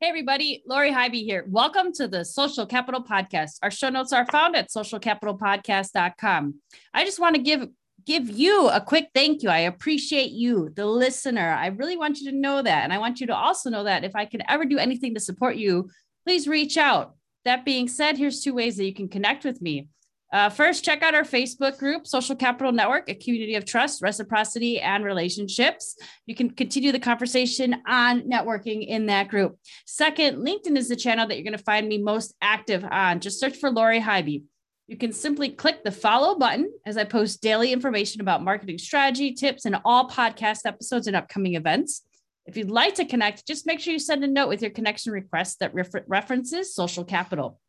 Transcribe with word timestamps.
Hey, 0.00 0.06
everybody, 0.06 0.62
Lori 0.64 0.92
Highby 0.92 1.24
here. 1.24 1.44
Welcome 1.48 1.92
to 1.94 2.06
the 2.06 2.24
Social 2.24 2.64
Capital 2.66 3.02
Podcast. 3.02 3.58
Our 3.64 3.70
show 3.72 3.88
notes 3.88 4.12
are 4.12 4.24
found 4.26 4.54
at 4.54 4.68
socialcapitalpodcast.com. 4.68 6.54
I 6.94 7.04
just 7.04 7.18
want 7.18 7.34
to 7.34 7.42
give 7.42 7.66
give 8.06 8.30
you 8.30 8.68
a 8.68 8.80
quick 8.80 9.08
thank 9.12 9.42
you. 9.42 9.48
I 9.48 9.58
appreciate 9.58 10.30
you, 10.30 10.70
the 10.76 10.86
listener. 10.86 11.50
I 11.50 11.66
really 11.66 11.96
want 11.96 12.20
you 12.20 12.30
to 12.30 12.36
know 12.36 12.62
that. 12.62 12.84
And 12.84 12.92
I 12.92 12.98
want 12.98 13.20
you 13.20 13.26
to 13.26 13.34
also 13.34 13.70
know 13.70 13.82
that 13.82 14.04
if 14.04 14.14
I 14.14 14.24
can 14.24 14.48
ever 14.48 14.64
do 14.64 14.78
anything 14.78 15.14
to 15.14 15.20
support 15.20 15.56
you, 15.56 15.90
please 16.24 16.46
reach 16.46 16.76
out. 16.76 17.16
That 17.44 17.64
being 17.64 17.88
said, 17.88 18.16
here's 18.16 18.40
two 18.40 18.54
ways 18.54 18.76
that 18.76 18.84
you 18.84 18.94
can 18.94 19.08
connect 19.08 19.44
with 19.44 19.60
me. 19.60 19.88
Uh, 20.30 20.50
first, 20.50 20.84
check 20.84 21.02
out 21.02 21.14
our 21.14 21.22
Facebook 21.22 21.78
group, 21.78 22.06
Social 22.06 22.36
Capital 22.36 22.70
Network, 22.70 23.08
a 23.08 23.14
community 23.14 23.54
of 23.54 23.64
trust, 23.64 24.02
reciprocity, 24.02 24.78
and 24.78 25.02
relationships. 25.02 25.96
You 26.26 26.34
can 26.34 26.50
continue 26.50 26.92
the 26.92 26.98
conversation 26.98 27.76
on 27.86 28.22
networking 28.22 28.86
in 28.86 29.06
that 29.06 29.28
group. 29.28 29.58
Second, 29.86 30.44
LinkedIn 30.44 30.76
is 30.76 30.88
the 30.88 30.96
channel 30.96 31.26
that 31.26 31.36
you're 31.36 31.44
going 31.44 31.56
to 31.56 31.64
find 31.64 31.88
me 31.88 31.96
most 31.96 32.34
active 32.42 32.84
on. 32.84 33.20
Just 33.20 33.40
search 33.40 33.56
for 33.56 33.70
Lori 33.70 34.00
Highby. 34.00 34.44
You 34.86 34.96
can 34.96 35.12
simply 35.12 35.50
click 35.50 35.82
the 35.82 35.90
follow 35.90 36.34
button 36.34 36.72
as 36.86 36.96
I 36.96 37.04
post 37.04 37.42
daily 37.42 37.72
information 37.72 38.20
about 38.20 38.42
marketing 38.42 38.78
strategy, 38.78 39.32
tips, 39.32 39.64
and 39.64 39.76
all 39.84 40.08
podcast 40.08 40.60
episodes 40.66 41.06
and 41.06 41.16
upcoming 41.16 41.54
events. 41.54 42.02
If 42.46 42.56
you'd 42.56 42.70
like 42.70 42.94
to 42.94 43.04
connect, 43.04 43.46
just 43.46 43.66
make 43.66 43.80
sure 43.80 43.92
you 43.92 43.98
send 43.98 44.24
a 44.24 44.26
note 44.26 44.48
with 44.48 44.62
your 44.62 44.70
connection 44.70 45.12
request 45.12 45.60
that 45.60 45.74
refer- 45.74 46.04
references 46.06 46.74
social 46.74 47.04
capital. 47.04 47.60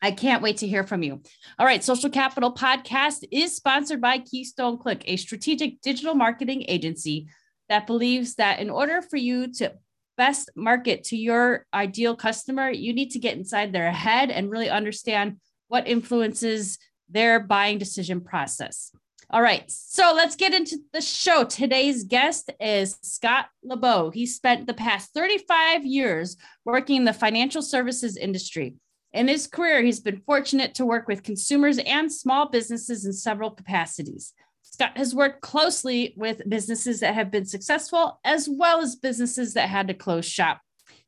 I 0.00 0.12
can't 0.12 0.42
wait 0.42 0.58
to 0.58 0.68
hear 0.68 0.84
from 0.84 1.02
you. 1.02 1.20
All 1.58 1.66
right, 1.66 1.82
Social 1.82 2.10
Capital 2.10 2.52
Podcast 2.52 3.24
is 3.32 3.56
sponsored 3.56 4.00
by 4.00 4.18
Keystone 4.18 4.78
Click, 4.78 5.02
a 5.06 5.16
strategic 5.16 5.80
digital 5.80 6.14
marketing 6.14 6.64
agency 6.68 7.28
that 7.68 7.86
believes 7.86 8.36
that 8.36 8.60
in 8.60 8.70
order 8.70 9.02
for 9.02 9.16
you 9.16 9.52
to 9.54 9.72
best 10.16 10.50
market 10.56 11.04
to 11.04 11.16
your 11.16 11.66
ideal 11.74 12.14
customer, 12.14 12.70
you 12.70 12.92
need 12.92 13.10
to 13.12 13.18
get 13.18 13.36
inside 13.36 13.72
their 13.72 13.90
head 13.90 14.30
and 14.30 14.50
really 14.50 14.70
understand 14.70 15.38
what 15.68 15.88
influences 15.88 16.78
their 17.08 17.40
buying 17.40 17.78
decision 17.78 18.20
process. 18.20 18.92
All 19.30 19.42
right, 19.42 19.64
so 19.70 20.14
let's 20.16 20.36
get 20.36 20.54
into 20.54 20.78
the 20.92 21.02
show. 21.02 21.44
Today's 21.44 22.04
guest 22.04 22.50
is 22.60 22.96
Scott 23.02 23.46
LeBeau. 23.62 24.10
He 24.10 24.24
spent 24.26 24.66
the 24.66 24.74
past 24.74 25.12
35 25.12 25.84
years 25.84 26.36
working 26.64 26.96
in 26.96 27.04
the 27.04 27.12
financial 27.12 27.60
services 27.60 28.16
industry. 28.16 28.76
In 29.12 29.28
his 29.28 29.46
career, 29.46 29.82
he's 29.82 30.00
been 30.00 30.20
fortunate 30.20 30.74
to 30.74 30.86
work 30.86 31.08
with 31.08 31.22
consumers 31.22 31.78
and 31.78 32.12
small 32.12 32.48
businesses 32.48 33.06
in 33.06 33.12
several 33.12 33.50
capacities. 33.50 34.34
Scott 34.62 34.96
has 34.96 35.14
worked 35.14 35.40
closely 35.40 36.12
with 36.16 36.48
businesses 36.48 37.00
that 37.00 37.14
have 37.14 37.30
been 37.30 37.46
successful, 37.46 38.20
as 38.22 38.48
well 38.48 38.80
as 38.80 38.96
businesses 38.96 39.54
that 39.54 39.68
had 39.68 39.88
to 39.88 39.94
close 39.94 40.26
shop. 40.26 40.60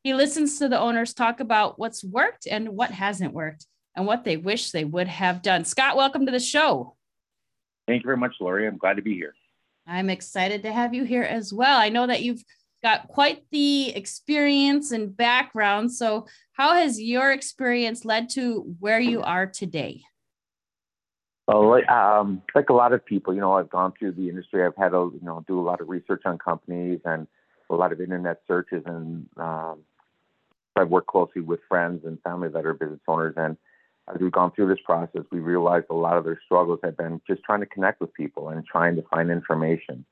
He 0.03 0.15
listens 0.15 0.59
to 0.59 0.69
the 0.69 0.81
owners 0.81 1.12
talk 1.12 1.41
about 1.41 1.78
what's 1.78 2.03
worked 2.03 2.47
and 2.47 2.71
what 2.71 2.91
hasn't 2.91 3.34
worked 3.34 3.67
and 3.95 4.06
what 4.06 4.25
they 4.25 4.39
wish 4.39 4.71
they 4.71 4.84
would 4.84 5.09
have 5.09 5.43
done. 5.43 5.67
Scott, 5.67 5.97
welcome 5.97 6.25
to 6.25 6.33
the 6.33 6.41
show. 6.41 6.97
Thank 7.87 8.03
you 8.03 8.06
very 8.06 8.17
much, 8.17 8.37
Lori. 8.41 8.67
I'm 8.67 8.78
glad 8.78 8.97
to 8.97 9.03
be 9.03 9.15
here. 9.15 9.34
I'm 9.87 10.09
excited 10.09 10.62
to 10.62 10.72
have 10.72 10.94
you 10.94 11.05
here 11.05 11.22
as 11.22 11.53
well. 11.53 11.78
I 11.78 11.91
know 11.91 12.06
that 12.06 12.22
you've 12.22 12.43
got 12.83 13.09
quite 13.09 13.45
the 13.51 13.91
experience 13.91 14.93
and 14.93 15.17
background. 15.17 15.93
So, 15.93 16.27
how 16.53 16.75
has 16.75 17.01
your 17.01 17.33
experience 17.33 18.05
led 18.05 18.29
to 18.31 18.75
where 18.81 19.01
you 19.01 19.23
are 19.23 19.47
today? 19.47 20.03
Well, 21.47 21.83
um, 21.91 22.43
like 22.55 22.69
a 22.69 22.75
lot 22.75 22.93
of 22.93 23.05
people, 23.05 23.35
you 23.35 23.41
know, 23.41 23.55
I've 23.55 23.71
gone 23.71 23.93
through 23.99 24.13
the 24.13 24.29
industry. 24.29 24.65
I've 24.65 24.77
had 24.77 24.91
to, 24.91 25.13
you 25.19 25.27
know, 25.27 25.45
do 25.49 25.59
a 25.59 25.63
lot 25.63 25.81
of 25.81 25.89
research 25.89 26.23
on 26.25 26.39
companies 26.39 27.01
and 27.05 27.27
a 27.69 27.75
lot 27.75 27.93
of 27.93 28.01
internet 28.01 28.43
searches, 28.47 28.83
and 28.87 29.27
um, 29.37 29.81
I've 30.77 30.89
worked 30.89 31.09
closely 31.09 31.43
with 31.43 31.61
friends 31.69 32.05
and 32.05 32.21
family 32.23 32.49
that 32.49 32.67
are 32.67 32.75
business 32.75 33.01
owners. 33.07 33.35
And 33.37 33.57
as 34.12 34.21
we've 34.21 34.33
gone 34.33 34.53
through 34.53 34.69
this 34.69 34.79
process, 34.85 35.23
we 35.31 35.41
realized 35.41 35.87
a 35.91 35.95
lot 35.95 36.17
of 36.17 36.25
their 36.25 36.41
struggles 36.45 36.81
have 36.83 36.97
been 36.97 37.21
just 37.27 37.43
trying 37.43 37.61
to 37.61 37.67
connect 37.67 38.01
with 38.01 38.12
people 38.15 38.49
and 38.49 38.65
trying 38.65 38.97
to 38.97 39.03
find 39.03 39.31
information. 39.31 40.05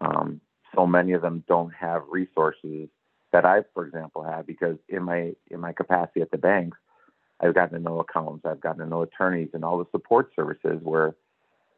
Um, 0.00 0.40
so 0.74 0.86
many 0.86 1.12
of 1.12 1.22
them 1.22 1.44
don't 1.48 1.72
have 1.74 2.02
resources 2.10 2.88
that 3.32 3.44
I, 3.44 3.62
for 3.74 3.86
example, 3.86 4.22
have 4.22 4.46
because 4.46 4.76
in 4.88 5.02
my 5.02 5.32
in 5.50 5.60
my 5.60 5.72
capacity 5.72 6.20
at 6.20 6.30
the 6.30 6.38
banks, 6.38 6.78
I've 7.40 7.54
gotten 7.54 7.78
to 7.78 7.82
know 7.82 8.00
accountants, 8.00 8.46
I've 8.46 8.60
gotten 8.60 8.80
to 8.80 8.86
know 8.88 9.02
attorneys, 9.02 9.50
and 9.52 9.64
all 9.64 9.78
the 9.78 9.86
support 9.90 10.30
services 10.34 10.80
where 10.82 11.14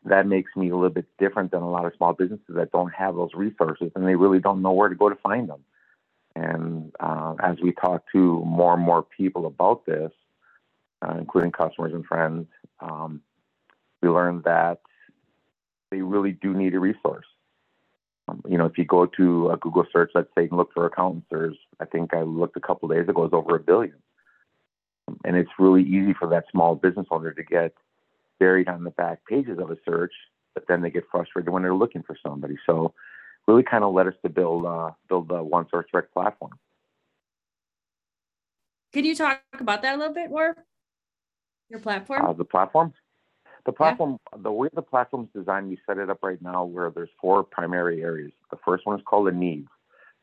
that 0.04 0.26
makes 0.26 0.54
me 0.56 0.70
a 0.70 0.74
little 0.74 0.90
bit 0.90 1.06
different 1.18 1.50
than 1.50 1.62
a 1.62 1.70
lot 1.70 1.84
of 1.84 1.92
small 1.96 2.12
businesses 2.12 2.46
that 2.48 2.72
don't 2.72 2.92
have 2.94 3.14
those 3.16 3.34
resources 3.34 3.90
and 3.94 4.06
they 4.06 4.14
really 4.14 4.38
don't 4.38 4.62
know 4.62 4.72
where 4.72 4.88
to 4.88 4.94
go 4.94 5.08
to 5.08 5.16
find 5.16 5.48
them. 5.48 5.64
And 6.36 6.92
uh, 7.00 7.34
as 7.40 7.56
we 7.60 7.72
talk 7.72 8.04
to 8.12 8.42
more 8.44 8.74
and 8.74 8.82
more 8.82 9.02
people 9.02 9.46
about 9.46 9.84
this, 9.86 10.12
uh, 11.02 11.16
including 11.18 11.50
customers 11.50 11.92
and 11.92 12.06
friends, 12.06 12.46
um, 12.80 13.20
we 14.02 14.08
learned 14.08 14.44
that 14.44 14.80
they 15.90 16.00
really 16.00 16.32
do 16.32 16.54
need 16.54 16.74
a 16.74 16.78
resource. 16.78 17.26
Um, 18.28 18.42
you 18.48 18.58
know, 18.58 18.66
if 18.66 18.76
you 18.76 18.84
go 18.84 19.06
to 19.06 19.50
a 19.50 19.56
Google 19.56 19.86
search, 19.92 20.10
let's 20.14 20.28
say, 20.36 20.44
and 20.44 20.52
look 20.52 20.72
for 20.72 20.86
accountants, 20.86 21.26
there's, 21.30 21.56
I 21.80 21.84
think 21.86 22.14
I 22.14 22.22
looked 22.22 22.56
a 22.56 22.60
couple 22.60 22.88
days 22.88 23.08
ago, 23.08 23.24
it's 23.24 23.34
over 23.34 23.56
a 23.56 23.60
billion. 23.60 23.94
And 25.24 25.36
it's 25.36 25.50
really 25.58 25.82
easy 25.82 26.12
for 26.12 26.28
that 26.28 26.44
small 26.50 26.74
business 26.74 27.06
owner 27.10 27.32
to 27.32 27.42
get 27.42 27.72
buried 28.38 28.68
on 28.68 28.84
the 28.84 28.90
back 28.90 29.24
pages 29.26 29.58
of 29.58 29.70
a 29.70 29.76
search, 29.88 30.12
but 30.54 30.64
then 30.68 30.82
they 30.82 30.90
get 30.90 31.04
frustrated 31.10 31.50
when 31.50 31.62
they're 31.62 31.74
looking 31.74 32.02
for 32.02 32.16
somebody. 32.22 32.56
So, 32.66 32.92
really 33.46 33.62
kind 33.62 33.82
of 33.82 33.94
led 33.94 34.06
us 34.06 34.14
to 34.22 34.28
build 34.28 34.66
uh, 34.66 34.90
build 35.08 35.28
the 35.28 35.42
One 35.42 35.66
Source 35.70 35.86
Direct 35.90 36.12
platform. 36.12 36.52
Can 38.92 39.06
you 39.06 39.14
talk 39.14 39.40
about 39.58 39.80
that 39.82 39.94
a 39.94 39.98
little 39.98 40.12
bit 40.12 40.28
more? 40.28 40.54
Your 41.70 41.80
platform? 41.80 42.26
Uh, 42.26 42.32
the 42.34 42.44
platform? 42.44 42.92
The 43.68 43.72
platform, 43.72 44.18
yeah. 44.32 44.38
the 44.44 44.50
way 44.50 44.70
the 44.72 44.80
platform's 44.80 45.28
designed, 45.36 45.68
we 45.68 45.78
set 45.86 45.98
it 45.98 46.08
up 46.08 46.22
right 46.22 46.40
now 46.40 46.64
where 46.64 46.88
there's 46.88 47.10
four 47.20 47.44
primary 47.44 48.00
areas. 48.02 48.32
The 48.50 48.56
first 48.64 48.86
one 48.86 48.98
is 48.98 49.04
called 49.04 49.28
a 49.28 49.30
needs. 49.30 49.68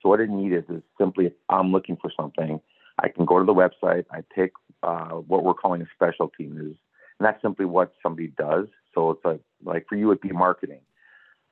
So 0.02 0.10
what 0.10 0.20
a 0.20 0.26
need 0.26 0.52
is 0.52 0.64
is 0.68 0.82
simply 1.00 1.32
I'm 1.50 1.72
looking 1.72 1.96
for 1.96 2.12
something, 2.20 2.60
I 2.98 3.10
can 3.10 3.24
go 3.24 3.38
to 3.38 3.46
the 3.46 3.54
website, 3.54 4.06
I 4.12 4.22
pick 4.34 4.52
uh, 4.82 5.10
what 5.10 5.44
we're 5.44 5.54
calling 5.54 5.84
a 5.84 5.86
specialty 5.94 6.48
news, 6.48 6.76
and 7.20 7.28
that's 7.28 7.40
simply 7.40 7.66
what 7.68 7.94
somebody 8.02 8.30
does. 8.36 8.66
So 8.96 9.12
it's 9.12 9.24
like 9.24 9.42
like 9.64 9.86
for 9.88 9.96
you, 9.96 10.10
it'd 10.10 10.22
be 10.22 10.32
marketing. 10.32 10.82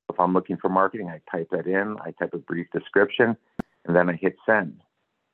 If 0.09 0.19
I'm 0.19 0.33
looking 0.33 0.57
for 0.57 0.69
marketing, 0.69 1.09
I 1.09 1.21
type 1.31 1.49
that 1.51 1.67
in, 1.67 1.97
I 2.03 2.09
type 2.17 2.33
a 2.33 2.39
brief 2.39 2.65
description, 2.73 3.37
and 3.85 3.95
then 3.95 4.09
I 4.09 4.13
hit 4.13 4.35
send. 4.47 4.81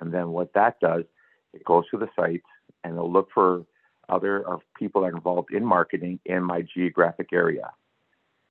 And 0.02 0.14
then 0.14 0.32
what 0.32 0.54
that 0.56 0.82
does, 0.82 1.06
it 1.54 1.64
goes 1.64 1.86
to 1.92 1.98
the 1.98 2.10
site 2.18 2.44
and 2.84 2.96
it'll 2.96 3.10
look 3.12 3.30
for 3.34 3.64
other 4.10 4.46
of 4.48 4.62
people 4.78 5.02
that 5.02 5.08
are 5.08 5.16
involved 5.16 5.54
in 5.54 5.64
marketing 5.66 6.20
in 6.26 6.44
my 6.44 6.62
geographic 6.62 7.30
area. 7.34 7.72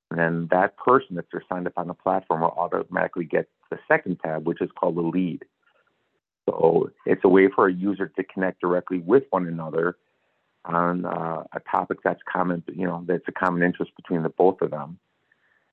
And 0.09 0.19
then 0.19 0.47
that 0.51 0.75
person, 0.77 1.17
if 1.17 1.25
they're 1.31 1.43
signed 1.47 1.67
up 1.67 1.73
on 1.77 1.87
the 1.87 1.93
platform, 1.93 2.41
will 2.41 2.55
automatically 2.57 3.25
get 3.25 3.47
the 3.69 3.77
second 3.87 4.19
tab, 4.23 4.47
which 4.47 4.61
is 4.61 4.69
called 4.79 4.95
the 4.95 5.01
lead. 5.01 5.45
So 6.47 6.89
it's 7.05 7.21
a 7.23 7.29
way 7.29 7.47
for 7.47 7.67
a 7.67 7.73
user 7.73 8.07
to 8.07 8.23
connect 8.23 8.61
directly 8.61 8.99
with 8.99 9.23
one 9.29 9.45
another 9.47 9.97
on 10.65 11.05
uh, 11.05 11.43
a 11.53 11.59
topic 11.71 11.99
that's 12.03 12.21
common, 12.31 12.63
you 12.73 12.87
know, 12.87 13.03
that's 13.07 13.27
a 13.27 13.31
common 13.31 13.61
interest 13.61 13.91
between 13.95 14.23
the 14.23 14.29
both 14.29 14.61
of 14.61 14.71
them. 14.71 14.97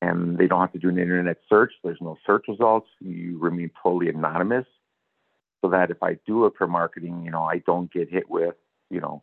And 0.03 0.37
they 0.37 0.47
don't 0.47 0.61
have 0.61 0.73
to 0.73 0.79
do 0.79 0.91
an 0.91 0.99
internet 0.99 1.39
search. 1.49 1.73
There's 1.83 2.01
no 2.03 2.19
search 2.27 2.45
results. 2.49 2.89
You 3.01 3.39
remain 3.39 3.71
totally 3.83 4.11
anonymous, 4.11 4.67
so 5.63 5.71
that 5.71 5.91
if 5.91 6.03
I 6.03 6.19
do 6.27 6.43
look 6.43 6.59
for 6.59 6.67
marketing, 6.67 7.23
you 7.25 7.31
know, 7.31 7.45
I 7.45 7.59
don't 7.59 7.91
get 7.91 8.11
hit 8.11 8.29
with, 8.29 8.55
you 8.91 9.01
know, 9.01 9.23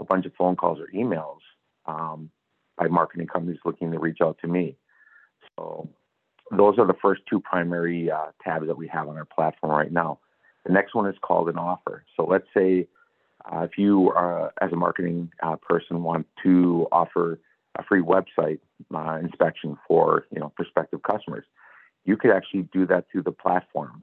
a 0.00 0.04
bunch 0.04 0.26
of 0.26 0.32
phone 0.34 0.56
calls 0.56 0.78
or 0.80 0.88
emails 0.94 1.38
um, 1.86 2.30
by 2.76 2.88
marketing 2.88 3.26
companies 3.26 3.58
looking 3.64 3.92
to 3.92 3.98
reach 3.98 4.18
out 4.22 4.38
to 4.40 4.48
me. 4.48 4.76
So 5.56 5.88
those 6.50 6.78
are 6.78 6.86
the 6.86 6.96
first 7.00 7.22
two 7.28 7.40
primary 7.40 8.10
uh, 8.10 8.26
tabs 8.42 8.66
that 8.66 8.76
we 8.76 8.88
have 8.88 9.08
on 9.08 9.16
our 9.16 9.24
platform 9.24 9.72
right 9.72 9.92
now. 9.92 10.18
The 10.66 10.72
next 10.72 10.94
one 10.94 11.06
is 11.06 11.16
called 11.20 11.48
an 11.48 11.58
offer. 11.58 12.04
So 12.16 12.24
let's 12.24 12.46
say 12.56 12.88
uh, 13.44 13.60
if 13.60 13.76
you, 13.76 14.10
are, 14.10 14.52
as 14.60 14.72
a 14.72 14.76
marketing 14.76 15.30
uh, 15.42 15.56
person, 15.56 16.02
want 16.02 16.26
to 16.42 16.86
offer 16.90 17.38
a 17.76 17.84
free 17.84 18.02
website 18.02 18.60
uh, 18.94 19.18
inspection 19.22 19.76
for 19.86 20.26
you 20.30 20.40
know 20.40 20.52
prospective 20.56 21.02
customers, 21.02 21.44
you 22.04 22.16
could 22.16 22.30
actually 22.30 22.62
do 22.72 22.86
that 22.86 23.06
through 23.10 23.22
the 23.22 23.32
platform. 23.32 24.02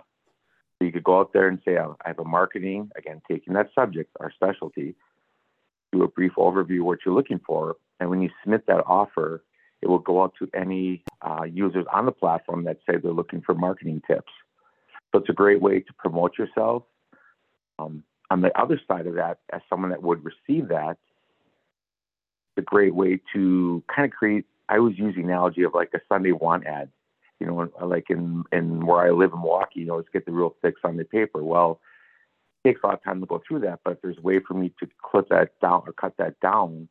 So 0.77 0.85
you 0.85 0.91
could 0.91 1.03
go 1.03 1.19
out 1.19 1.33
there 1.33 1.47
and 1.47 1.59
say, 1.63 1.77
I 1.77 1.88
have 2.05 2.19
a 2.19 2.23
marketing, 2.23 2.89
again, 2.97 3.21
taking 3.29 3.53
that 3.53 3.69
subject, 3.75 4.09
our 4.19 4.31
specialty, 4.31 4.95
do 5.91 6.03
a 6.03 6.07
brief 6.07 6.33
overview 6.38 6.79
of 6.79 6.85
what 6.85 6.99
you're 7.05 7.15
looking 7.15 7.39
for, 7.45 7.75
And 7.99 8.09
when 8.09 8.21
you 8.21 8.29
submit 8.43 8.65
that 8.67 8.83
offer, 8.88 9.43
it 9.81 9.88
will 9.88 9.99
go 9.99 10.23
out 10.23 10.33
to 10.39 10.49
any 10.55 11.03
uh, 11.21 11.43
users 11.43 11.85
on 11.93 12.05
the 12.05 12.11
platform 12.11 12.63
that 12.65 12.77
say 12.88 12.97
they're 12.97 13.11
looking 13.11 13.41
for 13.41 13.53
marketing 13.53 14.01
tips. 14.07 14.31
So 15.11 15.19
it's 15.19 15.29
a 15.29 15.33
great 15.33 15.61
way 15.61 15.81
to 15.81 15.93
promote 15.97 16.38
yourself. 16.38 16.83
Um, 17.79 18.03
on 18.29 18.41
the 18.41 18.57
other 18.59 18.79
side 18.88 19.07
of 19.07 19.15
that, 19.15 19.39
as 19.51 19.61
someone 19.69 19.89
that 19.89 20.01
would 20.01 20.23
receive 20.23 20.69
that, 20.69 20.97
it's 22.55 22.59
a 22.59 22.61
great 22.61 22.95
way 22.95 23.19
to 23.33 23.83
kind 23.93 24.05
of 24.05 24.17
create. 24.17 24.45
I 24.69 24.77
always 24.77 24.97
use 24.97 25.15
the 25.15 25.21
analogy 25.21 25.63
of 25.63 25.73
like 25.73 25.89
a 25.93 25.99
Sunday 26.07 26.31
want 26.31 26.65
ad. 26.65 26.89
You 27.39 27.47
know, 27.47 27.71
like 27.85 28.09
in 28.09 28.43
in 28.51 28.85
where 28.85 28.99
I 28.99 29.09
live 29.09 29.31
in 29.33 29.39
Milwaukee, 29.39 29.81
you 29.81 29.91
always 29.91 30.05
get 30.13 30.25
the 30.25 30.31
real 30.31 30.55
thick 30.61 30.75
Sunday 30.81 31.03
paper. 31.03 31.43
Well, 31.43 31.81
takes 32.63 32.81
a 32.83 32.87
lot 32.87 32.95
of 32.95 33.03
time 33.03 33.19
to 33.21 33.25
go 33.25 33.41
through 33.47 33.59
that, 33.61 33.79
but 33.83 34.01
there's 34.01 34.17
a 34.17 34.21
way 34.21 34.39
for 34.39 34.53
me 34.53 34.73
to 34.79 34.87
clip 35.01 35.29
that 35.29 35.59
down 35.59 35.83
or 35.85 35.93
cut 35.93 36.15
that 36.17 36.39
down, 36.39 36.87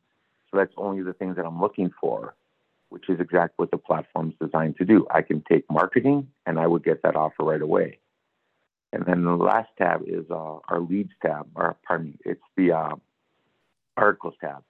so 0.49 0.57
that's 0.57 0.73
only 0.77 1.01
the 1.03 1.13
things 1.13 1.35
that 1.37 1.45
I'm 1.45 1.61
looking 1.61 1.91
for, 1.99 2.35
which 2.89 3.09
is 3.09 3.19
exactly 3.19 3.53
what 3.57 3.71
the 3.71 3.77
platform's 3.77 4.35
designed 4.41 4.77
to 4.77 4.85
do. 4.85 5.07
I 5.11 5.21
can 5.21 5.43
take 5.49 5.69
marketing 5.69 6.27
and 6.45 6.59
I 6.59 6.67
would 6.67 6.83
get 6.83 7.03
that 7.03 7.15
offer 7.15 7.43
right 7.43 7.61
away. 7.61 7.99
And 8.93 9.05
then 9.05 9.23
the 9.23 9.31
last 9.31 9.69
tab 9.77 10.01
is 10.05 10.25
uh, 10.29 10.59
our 10.67 10.79
leads 10.81 11.11
tab, 11.21 11.47
or 11.55 11.77
pardon 11.87 12.07
me, 12.07 12.17
it's 12.25 12.41
the 12.57 12.73
uh, 12.73 12.95
articles 13.95 14.33
tab. 14.41 14.63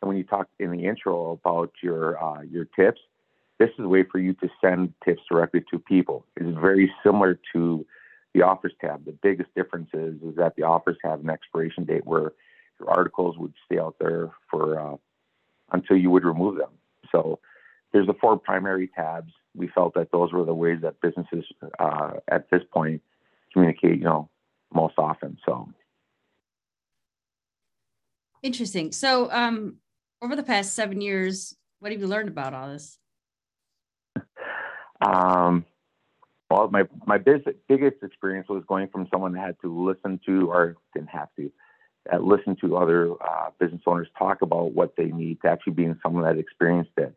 And 0.00 0.08
when 0.08 0.16
you 0.16 0.24
talk 0.24 0.48
in 0.58 0.70
the 0.72 0.84
intro 0.86 1.32
about 1.32 1.72
your 1.82 2.22
uh, 2.22 2.42
your 2.42 2.64
tips, 2.64 3.00
this 3.58 3.70
is 3.78 3.84
a 3.84 3.88
way 3.88 4.04
for 4.04 4.18
you 4.18 4.34
to 4.34 4.48
send 4.60 4.94
tips 5.04 5.22
directly 5.30 5.64
to 5.70 5.78
people. 5.78 6.24
It's 6.36 6.58
very 6.58 6.92
similar 7.04 7.38
to 7.52 7.86
the 8.38 8.44
offers 8.44 8.72
tab. 8.80 9.04
The 9.04 9.12
biggest 9.12 9.52
difference 9.54 9.90
is, 9.92 10.14
is 10.22 10.36
that 10.36 10.54
the 10.56 10.62
offers 10.62 10.96
have 11.02 11.20
an 11.20 11.30
expiration 11.30 11.84
date 11.84 12.06
where 12.06 12.32
your 12.78 12.88
articles 12.88 13.36
would 13.36 13.52
stay 13.66 13.78
out 13.80 13.96
there 13.98 14.30
for 14.48 14.78
uh, 14.78 14.96
until 15.72 15.96
you 15.96 16.10
would 16.10 16.24
remove 16.24 16.56
them. 16.56 16.70
So 17.10 17.40
there's 17.92 18.06
the 18.06 18.14
four 18.14 18.38
primary 18.38 18.88
tabs. 18.94 19.32
We 19.56 19.68
felt 19.68 19.94
that 19.94 20.12
those 20.12 20.32
were 20.32 20.44
the 20.44 20.54
ways 20.54 20.78
that 20.82 21.00
businesses 21.00 21.44
uh, 21.80 22.12
at 22.28 22.48
this 22.50 22.62
point 22.72 23.02
communicate, 23.52 23.98
you 23.98 24.04
know, 24.04 24.28
most 24.72 24.94
often. 24.98 25.38
So 25.44 25.68
interesting. 28.42 28.92
So 28.92 29.32
um, 29.32 29.76
over 30.22 30.36
the 30.36 30.44
past 30.44 30.74
seven 30.74 31.00
years, 31.00 31.56
what 31.80 31.90
have 31.90 32.00
you 32.00 32.06
learned 32.06 32.28
about 32.28 32.54
all 32.54 32.68
this? 32.68 32.98
Um, 35.00 35.64
well, 36.50 36.68
my 36.68 36.84
my 37.06 37.18
biggest 37.18 37.48
biggest 37.68 38.02
experience 38.02 38.48
was 38.48 38.64
going 38.66 38.88
from 38.88 39.06
someone 39.10 39.32
that 39.32 39.40
had 39.40 39.56
to 39.62 39.86
listen 39.86 40.20
to, 40.26 40.50
or 40.50 40.76
didn't 40.94 41.10
have 41.10 41.28
to, 41.36 41.50
uh, 42.12 42.18
listen 42.18 42.56
to 42.56 42.76
other 42.76 43.12
uh, 43.22 43.50
business 43.58 43.82
owners 43.86 44.08
talk 44.18 44.42
about 44.42 44.72
what 44.72 44.96
they 44.96 45.06
need 45.06 45.40
to 45.42 45.48
actually 45.48 45.74
being 45.74 45.98
someone 46.02 46.24
that 46.24 46.38
experienced 46.38 46.92
it. 46.96 47.14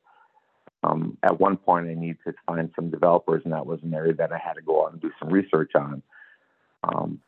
Um, 0.84 1.18
at 1.24 1.40
one 1.40 1.58
point, 1.58 1.88
I 1.88 1.94
needed 1.94 2.18
to 2.26 2.34
find 2.48 2.72
some 2.76 2.90
developers, 2.90 3.44
and 3.44 3.54
that 3.54 3.66
was 3.66 3.80
an 3.84 3.94
area 3.94 4.14
that 4.16 4.32
I 4.32 4.38
had 4.38 4.54
to 4.54 4.62
go 4.62 4.86
out 4.86 4.94
and 4.94 5.02
do 5.02 5.12
some 5.20 5.30
research 5.30 5.72
on. 5.76 6.02
Um, 6.84 7.22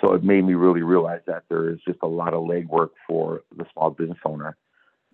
so 0.00 0.12
it 0.12 0.22
made 0.22 0.44
me 0.44 0.54
really 0.54 0.82
realize 0.82 1.20
that 1.26 1.44
there 1.48 1.70
is 1.70 1.78
just 1.86 1.98
a 2.02 2.06
lot 2.06 2.34
of 2.34 2.44
legwork 2.44 2.90
for 3.06 3.42
the 3.56 3.66
small 3.72 3.90
business 3.90 4.18
owner. 4.24 4.56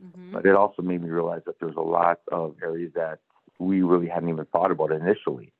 Mm-hmm. 0.05 0.32
But 0.32 0.47
it 0.47 0.55
also 0.55 0.82
made 0.82 1.03
me 1.03 1.11
realize 1.11 1.43
that 1.47 1.59
there's 1.61 1.77
a 1.77 1.81
lot 1.81 2.21
of 2.31 2.56
areas 2.62 2.93
that 2.94 3.21
we 3.59 3.82
really 3.82 4.09
hadn't 4.09 4.29
even 4.29 4.44
thought 4.47 4.71
about 4.71 4.93
initially. 4.93 5.53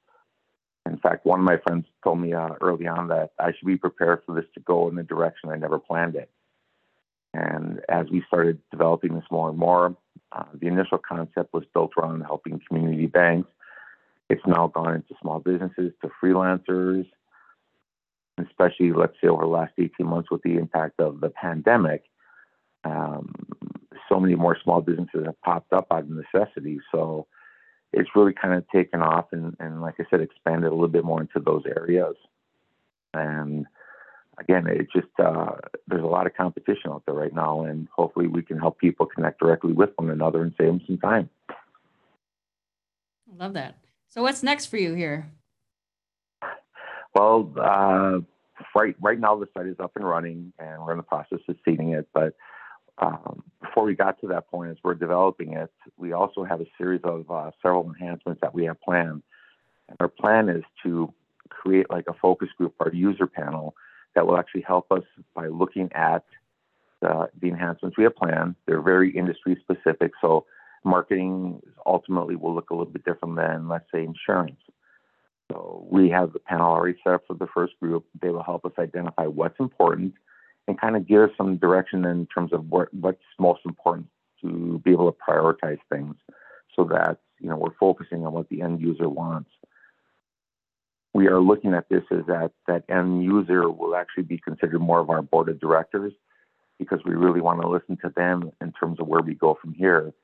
In 0.91 0.99
fact, 0.99 1.25
one 1.25 1.39
of 1.39 1.45
my 1.45 1.57
friends 1.59 1.87
told 2.03 2.21
me 2.21 2.35
uh, 2.35 2.51
early 2.61 2.87
on 2.87 3.09
that 3.09 3.31
I 3.39 3.53
should 3.53 3.67
be 3.67 3.77
prepared 3.77 4.23
for 4.27 4.35
this 4.35 4.45
to 4.55 4.61
go 4.61 4.89
in 4.89 4.97
the 4.97 5.05
direction 5.05 5.51
I 5.51 5.57
never 5.57 5.79
planned 5.79 6.17
it. 6.17 6.31
And 7.33 7.81
as 7.89 8.07
we 8.11 8.25
started 8.27 8.59
developing 8.73 9.15
this 9.15 9.25
more 9.31 9.51
and 9.51 9.59
more, 9.59 9.97
uh, 10.33 10.45
the 10.53 10.67
initial 10.67 10.99
concept 10.99 11.55
was 11.55 11.63
built 11.73 11.93
around 11.97 12.23
helping 12.23 12.61
community 12.67 13.07
banks. 13.07 13.49
It's 14.29 14.43
now 14.47 14.67
gone 14.67 14.97
into 14.97 15.15
small 15.21 15.39
businesses, 15.39 15.93
to 16.03 16.11
freelancers, 16.23 17.07
especially, 18.45 18.93
let's 18.93 19.15
say, 19.21 19.29
over 19.29 19.43
the 19.43 19.49
last 19.49 19.73
18 19.79 20.07
months 20.07 20.31
with 20.31 20.43
the 20.43 20.57
impact 20.57 20.99
of 20.99 21.21
the 21.21 21.31
pandemic. 21.31 22.03
Um, 22.83 23.33
so 24.09 24.19
many 24.19 24.35
more 24.35 24.57
small 24.63 24.81
businesses 24.81 25.27
have 25.27 25.41
popped 25.43 25.73
up 25.73 25.87
out 25.93 26.03
of 26.03 26.11
necessity. 26.11 26.81
So 26.93 27.27
it's 27.93 28.11
really 28.15 28.33
kind 28.33 28.55
of 28.55 28.69
taken 28.69 29.03
off 29.03 29.27
and, 29.33 29.57
and 29.59 29.83
like 29.83 29.95
I 29.99 30.05
said, 30.11 30.21
expanded 30.21 30.71
a 30.71 30.75
little 30.75 30.89
bit 30.89 31.05
more 31.05 31.21
into 31.21 31.41
those 31.41 31.63
areas. 31.67 32.15
And 33.13 33.67
again, 34.39 34.67
it 34.67 34.89
just 34.93 35.09
uh, 35.19 35.53
there's 35.87 36.03
a 36.03 36.07
lot 36.07 36.27
of 36.27 36.35
competition 36.35 36.91
out 36.91 37.03
there 37.07 37.15
right 37.15 37.35
now, 37.35 37.63
and 37.65 37.89
hopefully 37.95 38.27
we 38.27 38.43
can 38.43 38.59
help 38.59 38.79
people 38.79 39.07
connect 39.07 39.41
directly 39.41 39.73
with 39.73 39.91
one 39.97 40.11
another 40.11 40.43
and 40.43 40.55
save 40.59 40.69
them 40.69 40.81
some 40.87 40.99
time. 40.99 41.29
I 41.51 41.55
love 43.37 43.55
that. 43.55 43.77
So 44.09 44.23
what's 44.23 44.43
next 44.43 44.67
for 44.67 44.77
you 44.77 44.95
here? 44.95 45.31
Well, 47.15 47.53
uh, 47.57 48.21
right 48.75 48.95
right 49.01 49.19
now 49.19 49.37
the 49.37 49.47
site 49.55 49.67
is 49.67 49.77
up 49.81 49.93
and 49.97 50.05
running, 50.05 50.53
and 50.59 50.83
we're 50.83 50.93
in 50.93 50.99
the 50.99 51.03
process 51.03 51.41
of 51.49 51.57
seeding 51.65 51.91
it. 51.91 52.09
But 52.13 52.35
um, 53.01 53.43
before 53.61 53.85
we 53.85 53.95
got 53.95 54.21
to 54.21 54.29
that 54.29 54.51
point, 54.51 54.71
as 54.71 54.77
we're 54.83 54.95
developing 54.95 55.55
it, 55.55 55.71
we 55.97 56.13
also 56.13 56.45
have 56.45 56.61
a 56.61 56.67
series 56.79 57.01
of 57.05 57.31
uh, 57.31 57.51
several 57.63 57.87
enhancements 57.87 58.41
that 58.43 58.55
we 58.55 58.65
have 58.65 58.81
planned. 58.81 59.23
And 59.89 59.97
our 60.01 60.09
plan 60.09 60.49
is 60.49 60.65
to 60.85 61.13
create 61.49 61.91
like 61.91 62.05
a 62.09 62.15
focus 62.15 62.49
group, 62.57 62.75
our 62.81 62.93
user 62.93 63.27
panel, 63.27 63.75
that 64.15 64.27
will 64.27 64.37
actually 64.37 64.63
help 64.63 64.91
us 64.93 65.05
by 65.35 65.47
looking 65.47 65.91
at 65.95 66.25
the, 67.01 67.29
the 67.41 67.49
enhancements 67.49 67.97
we 67.97 68.05
have 68.05 68.17
planned. 68.17 68.55
They're 68.67 68.83
very 68.83 69.17
industry 69.17 69.57
specific, 69.61 70.13
so 70.21 70.47
marketing 70.85 71.61
ultimately 71.87 72.37
will 72.37 72.55
look 72.55 72.71
a 72.71 72.75
little 72.75 72.93
bit 72.93 73.05
different 73.05 73.37
than, 73.37 73.69
let's 73.69 73.87
say, 73.93 74.05
insurance. 74.05 74.61
So 75.51 75.87
we 75.91 76.09
have 76.11 76.33
the 76.33 76.39
panel 76.39 76.71
already 76.71 76.99
set 77.03 77.15
up 77.15 77.23
for 77.27 77.35
the 77.35 77.49
first 77.53 77.79
group. 77.81 78.05
They 78.21 78.31
will 78.31 78.43
help 78.43 78.65
us 78.65 78.73
identify 78.79 79.27
what's 79.27 79.59
important 79.59 80.15
and 80.69 80.81
kind 80.81 80.97
of 80.97 81.07
give 81.07 81.23
us 81.23 81.31
some 81.37 81.57
direction 81.57 82.05
in 82.05 82.27
terms 82.27 82.53
of 82.53 82.69
what, 82.71 82.93
what's 82.95 83.19
most 83.39 83.61
important 83.65 84.07
to 84.43 84.81
be 84.85 84.93
able 84.93 85.11
to 85.11 85.19
prioritize 85.19 85.79
things 85.91 86.15
so 86.77 86.85
that 86.85 87.19
you 87.41 87.49
know 87.49 87.57
we're 87.57 87.75
focusing 87.79 88.25
on 88.25 88.33
what 88.33 88.49
the 88.49 88.63
end 88.63 88.81
user 88.81 89.09
wants. 89.09 89.51
We 91.13 91.27
are 91.27 91.41
looking 91.41 91.75
at 91.75 91.89
this 91.89 92.05
as 92.11 92.25
that 92.27 92.53
that 92.67 92.85
end 92.89 93.25
user 93.25 93.69
will 93.69 93.97
actually 93.97 94.23
be 94.25 94.39
considered 94.39 94.81
more 94.81 95.01
of 95.01 95.11
our 95.11 95.23
board 95.23 95.49
of 95.49 95.61
directors 95.61 96.13
because 96.79 97.01
we 97.05 97.15
really 97.15 97.41
want 97.41 97.61
to 97.61 97.69
listen 97.69 97.99
to 97.99 98.13
them 98.17 98.51
in 98.61 98.73
terms 98.73 99.01
of 99.01 99.07
where 99.07 99.21
we 99.21 99.35
go 99.35 99.59
from 99.61 99.75
here, 99.75 100.15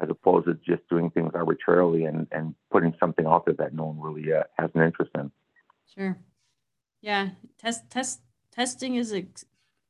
as 0.00 0.08
opposed 0.08 0.46
to 0.46 0.54
just 0.54 0.88
doing 0.88 1.10
things 1.10 1.32
arbitrarily 1.34 2.04
and, 2.04 2.28
and 2.30 2.54
putting 2.70 2.94
something 3.00 3.26
out 3.26 3.46
there 3.46 3.54
that 3.58 3.74
no 3.74 3.86
one 3.86 4.00
really 4.00 4.32
uh, 4.32 4.44
has 4.58 4.70
an 4.74 4.82
interest 4.82 5.10
in. 5.16 5.32
Sure. 5.92 6.16
Yeah. 7.00 7.30
Test 7.58 7.90
test 7.90 8.20
testing 8.52 8.94
is 8.94 9.12
ex- 9.12 9.44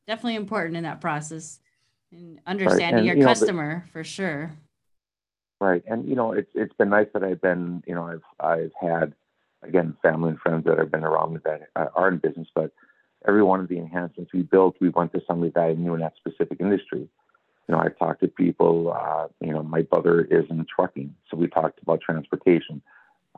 definitely 0.09 0.35
important 0.35 0.75
in 0.75 0.83
that 0.83 0.99
process 0.99 1.59
and 2.11 2.39
understanding 2.47 2.85
right. 2.85 2.97
and, 2.97 3.05
your 3.05 3.15
you 3.15 3.21
know, 3.21 3.27
customer 3.27 3.83
the, 3.85 3.91
for 3.91 4.03
sure. 4.03 4.51
Right. 5.61 5.83
And 5.87 6.09
you 6.09 6.15
know, 6.15 6.31
it's 6.31 6.49
it's 6.55 6.73
been 6.73 6.89
nice 6.89 7.07
that 7.13 7.23
I've 7.23 7.41
been, 7.41 7.83
you 7.85 7.93
know, 7.93 8.07
I've 8.07 8.23
I've 8.39 8.71
had 8.81 9.13
again 9.61 9.95
family 10.01 10.29
and 10.29 10.39
friends 10.39 10.65
that 10.65 10.79
have 10.79 10.91
been 10.91 11.03
around 11.03 11.39
that 11.45 11.69
are 11.75 12.07
in 12.07 12.17
business, 12.17 12.47
but 12.55 12.71
every 13.27 13.43
one 13.43 13.59
of 13.59 13.67
the 13.67 13.77
enhancements 13.77 14.33
we 14.33 14.41
built, 14.41 14.77
we 14.81 14.89
went 14.89 15.11
to 15.13 15.21
somebody 15.27 15.51
that 15.53 15.61
I 15.61 15.73
knew 15.73 15.93
in 15.93 15.99
that 15.99 16.13
specific 16.17 16.59
industry. 16.59 17.07
You 17.67 17.75
know, 17.75 17.79
I've 17.79 17.97
talked 17.99 18.21
to 18.21 18.27
people. 18.27 18.91
Uh, 18.99 19.27
you 19.41 19.51
know, 19.51 19.61
my 19.61 19.83
brother 19.83 20.21
is 20.21 20.45
in 20.49 20.65
trucking, 20.73 21.13
so 21.29 21.37
we 21.37 21.47
talked 21.47 21.79
about 21.83 22.01
transportation. 22.01 22.81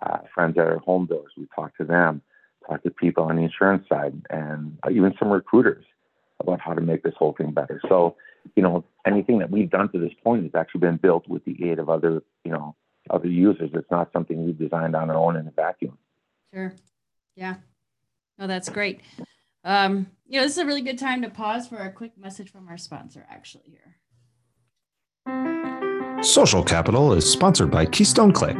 Uh, 0.02 0.20
friends 0.34 0.56
that 0.56 0.66
are 0.68 0.80
home 0.80 1.06
builders, 1.06 1.34
we 1.38 1.48
talked 1.54 1.78
to 1.80 1.84
them. 1.84 2.22
Talked 2.70 2.86
to 2.86 2.92
people 2.92 3.24
on 3.26 3.36
the 3.36 3.44
insurance 3.44 3.90
side, 3.90 4.14
and 4.30 4.78
even 4.90 5.14
some 5.20 5.30
recruiters 5.30 5.84
about 6.42 6.60
how 6.60 6.74
to 6.74 6.82
make 6.82 7.04
this 7.04 7.14
whole 7.18 7.34
thing 7.34 7.52
better. 7.52 7.82
So, 7.88 8.16
you 8.56 8.64
know, 8.64 8.84
anything 9.06 9.40
that 9.40 9.50
we've 9.50 9.70
done 9.70 9.92
to 9.92 10.00
this 10.00 10.14
point 10.24 10.44
has 10.44 10.56
actually 10.56 10.82
been 10.82 10.98
built 10.98 11.28
with 11.28 11.46
the 11.46 11.70
aid 11.70 11.80
of 11.80 11.90
other, 11.90 12.24
you 12.44 12.52
know, 12.52 12.76
other 13.10 13.28
users. 13.28 13.72
It's 13.74 13.92
not 13.92 14.12
something 14.14 14.46
we've 14.46 14.58
designed 14.58 14.96
on 14.96 15.10
our 15.10 15.18
own 15.18 15.36
in 15.36 15.48
a 15.48 15.52
vacuum. 15.52 15.98
Sure. 16.54 16.74
Yeah. 17.36 17.56
No, 18.38 18.48
that's 18.48 18.70
great. 18.70 19.02
Um, 19.64 20.08
you 20.28 20.40
know, 20.40 20.46
this 20.46 20.54
is 20.54 20.58
a 20.58 20.66
really 20.66 20.82
good 20.82 20.98
time 20.98 21.22
to 21.22 21.30
pause 21.30 21.68
for 21.68 21.78
a 21.78 21.92
quick 21.92 22.18
message 22.18 22.52
from 22.52 22.68
our 22.68 22.78
sponsor, 22.78 23.26
actually, 23.30 23.70
here. 23.70 23.98
Social 26.24 26.64
Capital 26.64 27.14
is 27.14 27.30
sponsored 27.30 27.72
by 27.72 27.86
Keystone 27.86 28.32
Click. 28.32 28.58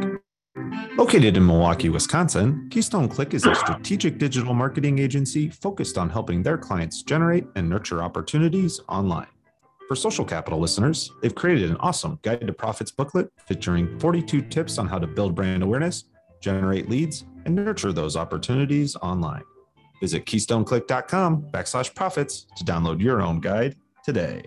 Located 0.96 1.38
in 1.38 1.46
Milwaukee, 1.46 1.88
Wisconsin, 1.88 2.68
Keystone 2.70 3.08
Click 3.08 3.32
is 3.32 3.46
a 3.46 3.54
strategic 3.54 4.18
digital 4.18 4.52
marketing 4.52 4.98
agency 4.98 5.48
focused 5.48 5.96
on 5.96 6.10
helping 6.10 6.42
their 6.42 6.58
clients 6.58 7.02
generate 7.02 7.46
and 7.56 7.66
nurture 7.66 8.02
opportunities 8.02 8.78
online. 8.90 9.26
For 9.88 9.96
Social 9.96 10.22
Capital 10.22 10.58
listeners, 10.58 11.10
they've 11.22 11.34
created 11.34 11.70
an 11.70 11.78
awesome 11.78 12.18
Guide 12.20 12.46
to 12.46 12.52
Profits 12.52 12.90
booklet 12.90 13.32
featuring 13.46 13.98
42 14.00 14.42
tips 14.42 14.76
on 14.76 14.86
how 14.86 14.98
to 14.98 15.06
build 15.06 15.34
brand 15.34 15.62
awareness, 15.62 16.04
generate 16.42 16.90
leads, 16.90 17.24
and 17.46 17.54
nurture 17.54 17.94
those 17.94 18.14
opportunities 18.14 18.94
online. 18.96 19.44
Visit 20.02 20.26
keystoneclick.com 20.26 21.44
backslash 21.52 21.94
profits 21.94 22.46
to 22.58 22.64
download 22.64 23.00
your 23.00 23.22
own 23.22 23.40
guide 23.40 23.76
today. 24.04 24.42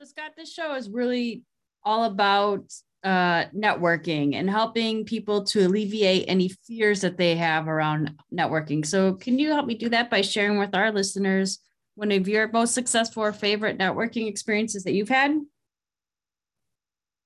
So, 0.00 0.06
Scott, 0.06 0.32
this 0.36 0.52
show 0.52 0.74
is 0.74 0.90
really 0.90 1.44
all 1.84 2.04
about 2.04 2.64
uh, 3.04 3.46
networking 3.46 4.34
and 4.34 4.48
helping 4.48 5.04
people 5.04 5.42
to 5.44 5.66
alleviate 5.66 6.24
any 6.28 6.48
fears 6.48 7.00
that 7.00 7.16
they 7.16 7.36
have 7.36 7.68
around 7.68 8.14
networking. 8.32 8.86
So, 8.86 9.14
can 9.14 9.38
you 9.38 9.50
help 9.50 9.66
me 9.66 9.74
do 9.74 9.88
that 9.88 10.10
by 10.10 10.20
sharing 10.20 10.58
with 10.58 10.74
our 10.74 10.92
listeners 10.92 11.58
one 11.94 12.12
of 12.12 12.28
your 12.28 12.48
most 12.52 12.74
successful 12.74 13.22
or 13.22 13.32
favorite 13.32 13.78
networking 13.78 14.28
experiences 14.28 14.84
that 14.84 14.92
you've 14.92 15.08
had? 15.08 15.32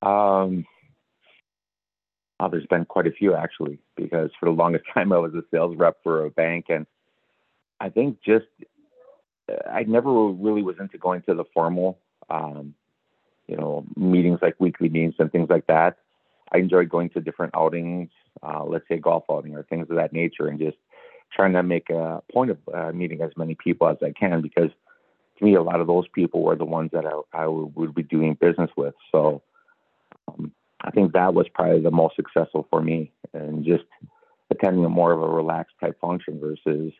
Um, 0.02 0.64
oh, 2.40 2.48
there's 2.50 2.66
been 2.66 2.84
quite 2.84 3.06
a 3.06 3.12
few 3.12 3.34
actually, 3.34 3.78
because 3.96 4.30
for 4.40 4.46
the 4.46 4.54
longest 4.54 4.84
time 4.94 5.12
I 5.12 5.18
was 5.18 5.34
a 5.34 5.42
sales 5.50 5.76
rep 5.76 5.96
for 6.02 6.24
a 6.24 6.30
bank, 6.30 6.66
and 6.68 6.86
I 7.80 7.90
think 7.90 8.18
just 8.24 8.46
I 9.70 9.84
never 9.84 10.28
really 10.28 10.62
was 10.62 10.76
into 10.80 10.98
going 10.98 11.22
to 11.22 11.34
the 11.34 11.44
formal 11.54 12.00
um, 12.30 12.74
you 13.48 13.56
know, 13.56 13.84
meetings 13.96 14.40
like 14.42 14.56
weekly 14.58 14.88
meetings 14.88 15.14
and 15.18 15.30
things 15.30 15.48
like 15.48 15.66
that. 15.66 15.98
I 16.52 16.58
enjoy 16.58 16.86
going 16.86 17.10
to 17.10 17.20
different 17.20 17.54
outings, 17.56 18.10
uh, 18.42 18.64
let's 18.64 18.86
say 18.88 18.98
golf 18.98 19.24
outing 19.30 19.56
or 19.56 19.64
things 19.64 19.88
of 19.90 19.96
that 19.96 20.12
nature, 20.12 20.48
and 20.48 20.58
just 20.58 20.76
trying 21.34 21.52
to 21.54 21.62
make 21.62 21.90
a 21.90 22.22
point 22.32 22.50
of 22.50 22.58
uh, 22.72 22.92
meeting 22.92 23.20
as 23.20 23.30
many 23.36 23.56
people 23.56 23.88
as 23.88 23.96
I 24.02 24.12
can 24.12 24.40
because 24.42 24.70
to 25.38 25.44
me, 25.44 25.54
a 25.54 25.62
lot 25.62 25.80
of 25.80 25.86
those 25.86 26.06
people 26.14 26.42
were 26.42 26.56
the 26.56 26.64
ones 26.64 26.90
that 26.92 27.04
I, 27.04 27.42
I 27.42 27.46
would 27.46 27.94
be 27.94 28.02
doing 28.02 28.38
business 28.40 28.70
with. 28.76 28.94
So 29.12 29.42
um, 30.28 30.52
I 30.80 30.90
think 30.90 31.12
that 31.12 31.34
was 31.34 31.46
probably 31.52 31.82
the 31.82 31.90
most 31.90 32.16
successful 32.16 32.66
for 32.70 32.80
me, 32.80 33.12
and 33.34 33.64
just 33.64 33.84
attending 34.50 34.84
a 34.84 34.88
more 34.88 35.12
of 35.12 35.22
a 35.22 35.28
relaxed 35.28 35.74
type 35.80 36.00
function 36.00 36.40
versus 36.40 36.92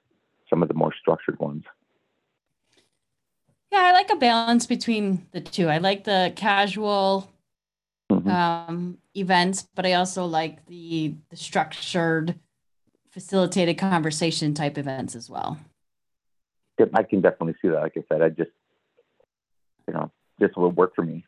some 0.50 0.62
of 0.62 0.68
the 0.68 0.74
more 0.74 0.92
structured 1.00 1.38
ones. 1.38 1.64
Yeah, 3.72 3.80
I 3.82 3.92
like 3.92 4.10
a 4.10 4.16
balance 4.16 4.66
between 4.66 5.26
the 5.32 5.40
two. 5.40 5.68
I 5.68 5.78
like 5.78 6.04
the 6.04 6.32
casual 6.36 7.32
mm-hmm. 8.10 8.30
um, 8.30 8.98
events, 9.14 9.66
but 9.74 9.86
I 9.86 9.94
also 9.94 10.24
like 10.24 10.64
the 10.66 11.14
the 11.30 11.36
structured, 11.36 12.38
facilitated 13.10 13.78
conversation 13.78 14.54
type 14.54 14.78
events 14.78 15.14
as 15.14 15.28
well. 15.28 15.58
Yep, 16.78 16.90
I 16.94 17.02
can 17.02 17.20
definitely 17.20 17.54
see 17.62 17.68
that. 17.68 17.80
Like 17.80 17.96
I 17.96 18.04
said, 18.08 18.22
I 18.22 18.28
just, 18.28 18.50
you 19.88 19.94
know, 19.94 20.10
this 20.38 20.50
will 20.56 20.70
work 20.70 20.94
for 20.94 21.02
me. 21.02 21.24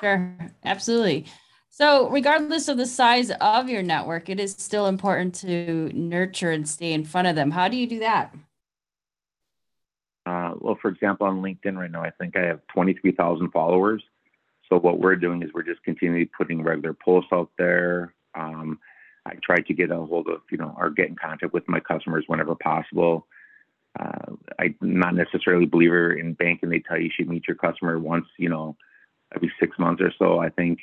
Sure, 0.00 0.36
absolutely. 0.64 1.26
So, 1.70 2.08
regardless 2.08 2.68
of 2.68 2.76
the 2.76 2.86
size 2.86 3.32
of 3.40 3.68
your 3.68 3.82
network, 3.82 4.28
it 4.28 4.38
is 4.38 4.52
still 4.52 4.86
important 4.86 5.34
to 5.36 5.90
nurture 5.92 6.52
and 6.52 6.68
stay 6.68 6.92
in 6.92 7.04
front 7.04 7.26
of 7.26 7.34
them. 7.34 7.50
How 7.50 7.66
do 7.66 7.76
you 7.76 7.88
do 7.88 7.98
that? 7.98 8.32
For 10.84 10.90
example, 10.90 11.26
on 11.26 11.40
LinkedIn 11.40 11.78
right 11.78 11.90
now, 11.90 12.02
I 12.02 12.10
think 12.10 12.36
I 12.36 12.42
have 12.42 12.60
23,000 12.74 13.50
followers. 13.52 14.02
So 14.68 14.78
what 14.78 14.98
we're 14.98 15.16
doing 15.16 15.42
is 15.42 15.48
we're 15.54 15.62
just 15.62 15.82
continually 15.82 16.26
putting 16.26 16.62
regular 16.62 16.92
posts 16.92 17.30
out 17.32 17.48
there. 17.56 18.12
Um, 18.34 18.78
I 19.24 19.32
try 19.42 19.62
to 19.62 19.72
get 19.72 19.90
a 19.90 19.96
hold 19.96 20.28
of, 20.28 20.42
you 20.50 20.58
know, 20.58 20.74
or 20.76 20.90
get 20.90 21.08
in 21.08 21.16
contact 21.16 21.54
with 21.54 21.66
my 21.70 21.80
customers 21.80 22.24
whenever 22.26 22.54
possible. 22.54 23.26
Uh, 23.98 24.34
I'm 24.58 24.76
not 24.82 25.14
necessarily 25.14 25.64
a 25.64 25.68
believer 25.68 26.12
in 26.12 26.34
banking. 26.34 26.68
They 26.68 26.80
tell 26.80 26.98
you 26.98 27.04
you 27.04 27.10
should 27.14 27.30
meet 27.30 27.48
your 27.48 27.56
customer 27.56 27.98
once, 27.98 28.26
you 28.36 28.50
know, 28.50 28.76
every 29.34 29.50
six 29.58 29.78
months 29.78 30.02
or 30.02 30.12
so. 30.18 30.38
I 30.38 30.50
think 30.50 30.80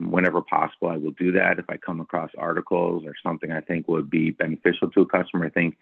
whenever 0.00 0.42
possible, 0.42 0.88
I 0.88 0.98
will 0.98 1.12
do 1.12 1.32
that. 1.32 1.58
If 1.58 1.64
I 1.70 1.78
come 1.78 2.02
across 2.02 2.30
articles 2.36 3.04
or 3.06 3.14
something 3.22 3.52
I 3.52 3.62
think 3.62 3.88
would 3.88 4.10
be 4.10 4.32
beneficial 4.32 4.90
to 4.90 5.00
a 5.00 5.06
customer, 5.06 5.46
I 5.46 5.48
think 5.48 5.78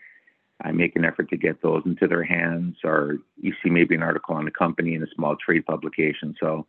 I 0.62 0.72
make 0.72 0.96
an 0.96 1.04
effort 1.04 1.30
to 1.30 1.36
get 1.36 1.62
those 1.62 1.82
into 1.86 2.06
their 2.06 2.24
hands, 2.24 2.76
or 2.84 3.18
you 3.40 3.54
see 3.62 3.70
maybe 3.70 3.94
an 3.94 4.02
article 4.02 4.34
on 4.34 4.44
the 4.44 4.50
company 4.50 4.94
in 4.94 5.02
a 5.02 5.06
small 5.14 5.36
trade 5.36 5.64
publication. 5.64 6.34
So 6.38 6.66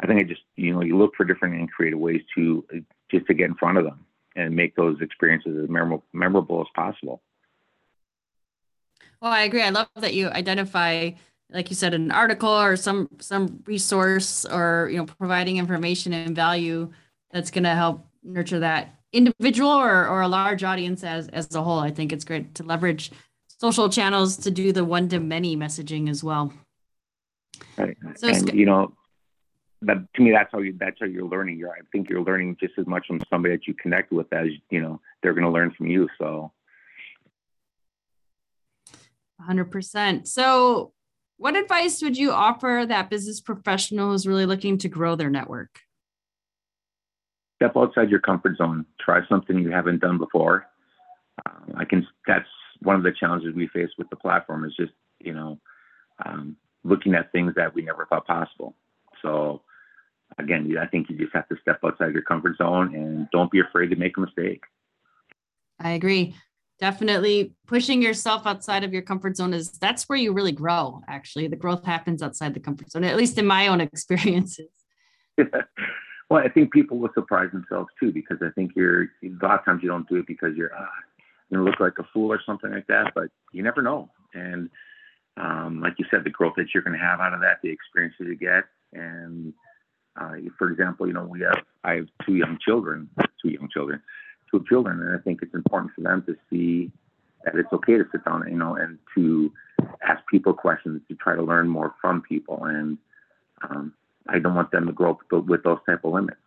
I 0.00 0.06
think 0.06 0.20
I 0.20 0.24
just, 0.24 0.42
you 0.56 0.72
know, 0.72 0.82
you 0.82 0.96
look 0.96 1.14
for 1.16 1.24
different 1.24 1.54
and 1.54 1.70
creative 1.70 1.98
ways 1.98 2.22
to 2.36 2.64
just 3.10 3.26
to 3.26 3.34
get 3.34 3.46
in 3.46 3.54
front 3.54 3.78
of 3.78 3.84
them 3.84 4.04
and 4.36 4.54
make 4.54 4.76
those 4.76 5.00
experiences 5.00 5.58
as 5.62 5.68
memorable, 5.68 6.04
memorable 6.12 6.60
as 6.60 6.66
possible. 6.74 7.22
Well, 9.20 9.32
I 9.32 9.42
agree. 9.42 9.62
I 9.62 9.70
love 9.70 9.88
that 9.96 10.14
you 10.14 10.28
identify, 10.28 11.10
like 11.50 11.70
you 11.70 11.76
said, 11.76 11.94
an 11.94 12.10
article 12.10 12.50
or 12.50 12.76
some 12.76 13.08
some 13.18 13.62
resource 13.66 14.44
or 14.44 14.88
you 14.90 14.98
know 14.98 15.06
providing 15.06 15.56
information 15.56 16.12
and 16.12 16.36
value 16.36 16.92
that's 17.32 17.50
going 17.50 17.64
to 17.64 17.74
help 17.74 18.06
nurture 18.22 18.60
that 18.60 18.95
individual 19.12 19.70
or, 19.70 20.06
or 20.08 20.22
a 20.22 20.28
large 20.28 20.64
audience 20.64 21.04
as, 21.04 21.28
as 21.28 21.54
a 21.54 21.62
whole. 21.62 21.78
I 21.78 21.90
think 21.90 22.12
it's 22.12 22.24
great 22.24 22.54
to 22.56 22.62
leverage 22.62 23.10
social 23.58 23.88
channels 23.88 24.36
to 24.38 24.50
do 24.50 24.72
the 24.72 24.84
one 24.84 25.08
to 25.08 25.20
many 25.20 25.56
messaging 25.56 26.08
as 26.10 26.22
well. 26.22 26.52
Right. 27.76 27.96
So, 28.16 28.28
and, 28.28 28.52
you 28.52 28.66
know, 28.66 28.92
that 29.82 29.98
to 30.14 30.22
me, 30.22 30.30
that's 30.32 30.50
how 30.52 30.58
you, 30.58 30.74
that's 30.78 30.96
how 31.00 31.06
you're 31.06 31.26
learning. 31.26 31.58
You're, 31.58 31.70
I 31.70 31.80
think 31.92 32.08
you're 32.08 32.22
learning 32.22 32.56
just 32.60 32.74
as 32.78 32.86
much 32.86 33.06
from 33.06 33.20
somebody 33.30 33.54
that 33.54 33.66
you 33.66 33.74
connect 33.74 34.12
with 34.12 34.32
as, 34.32 34.48
you 34.70 34.80
know, 34.80 35.00
they're 35.22 35.34
going 35.34 35.44
to 35.44 35.50
learn 35.50 35.72
from 35.76 35.86
you. 35.86 36.08
So. 36.18 36.52
100%. 39.48 40.26
So 40.26 40.92
what 41.38 41.56
advice 41.56 42.02
would 42.02 42.16
you 42.16 42.32
offer 42.32 42.84
that 42.88 43.10
business 43.10 43.40
professional 43.40 44.14
is 44.14 44.26
really 44.26 44.46
looking 44.46 44.78
to 44.78 44.88
grow 44.88 45.16
their 45.16 45.30
network? 45.30 45.80
Step 47.56 47.76
outside 47.76 48.10
your 48.10 48.20
comfort 48.20 48.56
zone. 48.56 48.86
Try 49.00 49.20
something 49.28 49.58
you 49.58 49.70
haven't 49.70 50.00
done 50.00 50.18
before. 50.18 50.66
Um, 51.44 51.74
I 51.76 51.84
can. 51.84 52.06
That's 52.26 52.48
one 52.82 52.96
of 52.96 53.02
the 53.02 53.12
challenges 53.18 53.54
we 53.54 53.68
face 53.68 53.90
with 53.98 54.08
the 54.10 54.16
platform 54.16 54.64
is 54.64 54.74
just 54.76 54.92
you 55.18 55.34
know 55.34 55.58
um, 56.24 56.56
looking 56.84 57.14
at 57.14 57.32
things 57.32 57.54
that 57.56 57.74
we 57.74 57.82
never 57.82 58.06
thought 58.06 58.26
possible. 58.26 58.76
So 59.22 59.62
again, 60.38 60.74
I 60.80 60.86
think 60.86 61.08
you 61.08 61.16
just 61.16 61.34
have 61.34 61.48
to 61.48 61.56
step 61.60 61.80
outside 61.84 62.12
your 62.12 62.22
comfort 62.22 62.56
zone 62.58 62.94
and 62.94 63.28
don't 63.32 63.50
be 63.50 63.60
afraid 63.60 63.88
to 63.88 63.96
make 63.96 64.16
a 64.16 64.20
mistake. 64.20 64.62
I 65.80 65.90
agree. 65.90 66.34
Definitely 66.78 67.54
pushing 67.66 68.02
yourself 68.02 68.46
outside 68.46 68.84
of 68.84 68.92
your 68.92 69.02
comfort 69.02 69.36
zone 69.36 69.54
is 69.54 69.70
that's 69.72 70.08
where 70.08 70.18
you 70.18 70.32
really 70.32 70.52
grow. 70.52 71.00
Actually, 71.08 71.48
the 71.48 71.56
growth 71.56 71.84
happens 71.84 72.22
outside 72.22 72.54
the 72.54 72.60
comfort 72.60 72.90
zone, 72.90 73.04
at 73.04 73.16
least 73.16 73.38
in 73.38 73.46
my 73.46 73.68
own 73.68 73.80
experiences. 73.92 74.68
Well, 76.28 76.42
I 76.42 76.48
think 76.48 76.72
people 76.72 76.98
will 76.98 77.10
surprise 77.14 77.50
themselves 77.52 77.88
too 78.00 78.12
because 78.12 78.38
I 78.42 78.50
think 78.54 78.72
you're 78.74 79.02
a 79.22 79.28
lot 79.42 79.60
of 79.60 79.64
times 79.64 79.82
you 79.82 79.88
don't 79.88 80.08
do 80.08 80.16
it 80.16 80.26
because 80.26 80.56
you're 80.56 80.72
ah, 80.76 80.88
you 81.50 81.62
look 81.62 81.78
like 81.78 81.98
a 81.98 82.06
fool 82.12 82.32
or 82.32 82.40
something 82.44 82.70
like 82.70 82.86
that, 82.88 83.12
but 83.14 83.28
you 83.52 83.62
never 83.62 83.80
know. 83.80 84.10
And 84.34 84.68
um, 85.36 85.80
like 85.80 85.94
you 85.98 86.04
said, 86.10 86.24
the 86.24 86.30
growth 86.30 86.54
that 86.56 86.68
you're 86.74 86.82
going 86.82 86.98
to 86.98 87.04
have 87.04 87.20
out 87.20 87.32
of 87.32 87.40
that, 87.40 87.58
the 87.62 87.70
experiences 87.70 88.26
you 88.26 88.36
get, 88.36 88.64
and 88.92 89.52
uh, 90.20 90.32
for 90.58 90.70
example, 90.70 91.06
you 91.06 91.12
know, 91.12 91.24
we 91.24 91.40
have 91.42 91.62
I 91.84 91.94
have 91.94 92.08
two 92.24 92.34
young 92.34 92.58
children, 92.60 93.08
two 93.42 93.50
young 93.50 93.68
children, 93.72 94.02
two 94.50 94.64
children, 94.68 95.00
and 95.00 95.16
I 95.16 95.22
think 95.22 95.40
it's 95.42 95.54
important 95.54 95.92
for 95.94 96.00
them 96.00 96.24
to 96.26 96.36
see 96.50 96.90
that 97.44 97.54
it's 97.54 97.72
okay 97.72 97.96
to 97.96 98.04
sit 98.10 98.24
down, 98.24 98.44
you 98.50 98.58
know, 98.58 98.74
and 98.74 98.98
to 99.14 99.52
ask 100.02 100.20
people 100.26 100.52
questions 100.52 101.00
to 101.08 101.14
try 101.14 101.36
to 101.36 101.42
learn 101.42 101.68
more 101.68 101.94
from 102.00 102.22
people 102.22 102.64
and 102.64 102.98
um, 103.62 103.92
I 104.28 104.38
don't 104.38 104.54
want 104.54 104.70
them 104.70 104.86
to 104.86 104.92
grow 104.92 105.10
up 105.12 105.46
with 105.46 105.62
those 105.62 105.78
type 105.86 106.00
of 106.04 106.12
limits. 106.12 106.38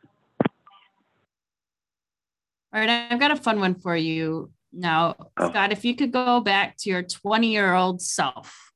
All 2.72 2.80
right, 2.80 3.08
I've 3.12 3.20
got 3.20 3.32
a 3.32 3.36
fun 3.36 3.60
one 3.60 3.76
for 3.76 3.96
you 3.96 4.52
now, 4.72 5.16
oh. 5.38 5.50
Scott. 5.50 5.72
If 5.72 5.84
you 5.84 5.96
could 5.96 6.12
go 6.12 6.40
back 6.40 6.78
to 6.78 6.90
your 6.90 7.02
20 7.04 7.52
year 7.52 7.74
old 7.74 8.02
self, 8.02 8.74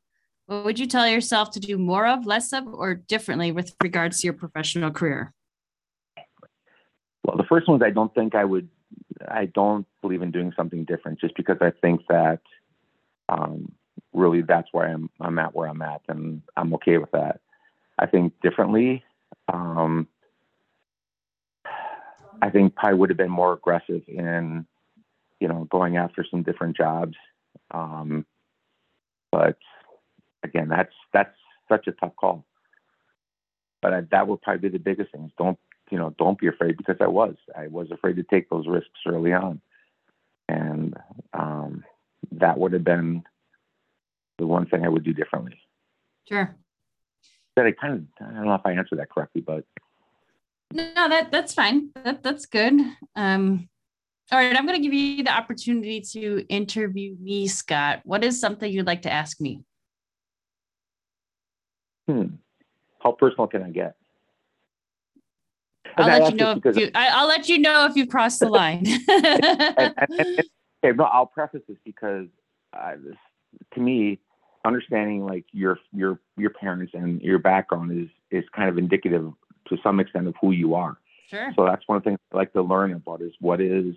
what 0.48 0.65
would 0.65 0.79
you 0.79 0.88
tell 0.88 1.07
yourself 1.07 1.51
to 1.51 1.60
do 1.60 1.77
more 1.77 2.07
of, 2.07 2.25
less 2.25 2.53
of, 2.53 2.67
or 2.67 2.95
differently 2.95 3.51
with 3.51 3.75
regards 3.81 4.22
to 4.22 4.27
your 4.27 4.33
professional 4.33 4.91
career? 4.91 5.33
Well, 7.24 7.38
the 7.38 7.45
first 7.45 7.67
one 7.67 7.81
is 7.81 7.86
I 7.86 7.91
don't 7.91 8.13
think 8.13 8.36
I 8.36 8.43
would, 8.43 8.67
I 9.27 9.45
don't 9.45 9.88
believe 10.01 10.22
in 10.22 10.31
doing 10.31 10.51
something 10.55 10.83
different 10.83 11.19
just 11.19 11.36
because 11.36 11.57
I 11.62 11.72
think 11.81 12.01
that 12.10 12.41
um, 13.29 13.72
really 14.12 14.41
that's 14.41 14.67
where 14.72 14.88
I'm, 14.88 15.10
I'm 15.22 15.39
at 15.39 15.55
where 15.55 15.69
I'm 15.69 15.81
at 15.81 16.01
and 16.10 16.41
I'm 16.57 16.74
okay 16.75 16.98
with 16.98 17.12
that. 17.12 17.39
I 18.03 18.05
think 18.05 18.33
differently. 18.41 19.01
Um, 19.51 20.10
I 22.41 22.50
think 22.50 22.75
probably 22.75 23.00
would 23.00 23.10
have 23.10 23.17
been 23.17 23.31
more 23.31 23.53
aggressive 23.53 24.01
in, 24.10 24.65
you 25.39 25.48
know, 25.48 25.65
going 25.72 25.95
after 25.95 26.25
some 26.29 26.43
different 26.43 26.75
jobs. 26.75 27.15
Um, 27.72 28.25
but 29.31 29.57
again, 30.43 30.67
that's 30.67 30.91
that's 31.13 31.33
such 31.69 31.88
a 31.88 31.93
tough 31.93 32.13
call. 32.17 32.43
But 33.81 33.93
I, 33.93 34.01
that 34.12 34.27
would 34.27 34.41
probably 34.41 34.69
be 34.69 34.77
the 34.77 34.83
biggest 34.83 35.13
thing. 35.13 35.31
Don't 35.38 35.57
you 35.89 35.98
know? 35.98 36.13
Don't 36.19 36.38
be 36.38 36.48
afraid 36.48 36.75
because 36.75 36.98
I 37.00 37.07
was. 37.07 37.36
I 37.57 37.67
was 37.67 37.89
afraid 37.89 38.17
to 38.17 38.24
take 38.24 38.50
those 38.50 38.67
risks 38.67 39.00
early 39.07 39.31
on, 39.31 39.62
and 40.50 40.93
um, 41.33 41.86
that 42.33 42.57
would 42.57 42.74
have 42.74 42.83
been 42.83 43.24
the 44.39 44.45
one 44.45 44.65
thing 44.65 44.83
I 44.83 44.89
would 44.89 45.05
do 45.05 45.13
differently. 45.13 45.57
Sure 46.27 46.53
that 47.55 47.65
I 47.65 47.72
kind 47.72 47.93
of 47.93 48.27
I 48.27 48.33
don't 48.33 48.45
know 48.45 48.55
if 48.55 48.62
I 48.65 48.72
answered 48.74 49.00
that 49.00 49.10
correctly, 49.10 49.41
but 49.41 49.63
no, 50.72 51.10
that 51.10 51.31
that's 51.31 51.53
fine. 51.53 51.89
That 52.03 52.24
that's 52.24 52.45
good. 52.45 52.74
Um, 53.15 53.69
all 54.31 54.39
right, 54.39 54.55
I'm 54.55 54.65
going 54.65 54.81
to 54.81 54.83
give 54.83 54.93
you 54.93 55.24
the 55.24 55.36
opportunity 55.36 56.01
to 56.13 56.45
interview 56.48 57.15
me, 57.19 57.48
Scott. 57.48 58.01
What 58.03 58.24
is 58.24 58.39
something 58.39 58.72
you'd 58.72 58.88
like 58.88 59.03
to 59.03 59.12
ask 59.12 59.39
me? 59.39 59.62
Hmm. 62.07 62.36
how 63.01 63.13
personal 63.13 63.48
can 63.48 63.63
I 63.63 63.69
get? 63.69 63.95
I'll 65.95 66.07
let 66.07 66.31
you 66.31 66.38
know 66.38 66.60
if 66.65 66.75
you, 66.75 66.91
I, 66.93 67.22
will 67.22 67.29
let 67.29 67.48
you 67.48 67.60
know 67.60 67.86
if 67.86 67.95
you've 67.95 68.10
crossed 68.10 68.39
the 68.39 68.50
line. 68.50 68.86
and, 69.07 69.77
and, 69.77 69.95
and, 70.10 70.43
okay, 70.83 70.98
no, 70.98 71.03
I'll 71.05 71.27
preface 71.27 71.62
this 71.67 71.77
because 71.86 72.27
uh, 72.77 72.93
this, 73.01 73.15
to 73.75 73.79
me, 73.79 74.19
understanding 74.65 75.25
like 75.25 75.46
your 75.51 75.77
your 75.91 76.20
your 76.38 76.50
parents 76.50 76.93
and 76.93 77.22
your 77.22 77.39
background 77.39 77.91
is 77.91 78.10
is 78.32 78.48
kind 78.55 78.70
of 78.70 78.77
indicative 78.77 79.32
to 79.67 79.77
some 79.84 80.00
extent 80.00 80.27
of 80.27 80.36
who 80.41 80.51
you 80.51 80.75
are. 80.75 80.98
Sure. 81.29 81.51
So 81.55 81.65
that's 81.65 81.84
one 81.88 82.01
thing 82.01 82.17
I 82.32 82.38
like 82.38 82.53
to 82.53 82.62
learn 82.62 82.93
about 82.93 83.22
is 83.22 83.34
what 83.39 83.62
is, 83.62 83.96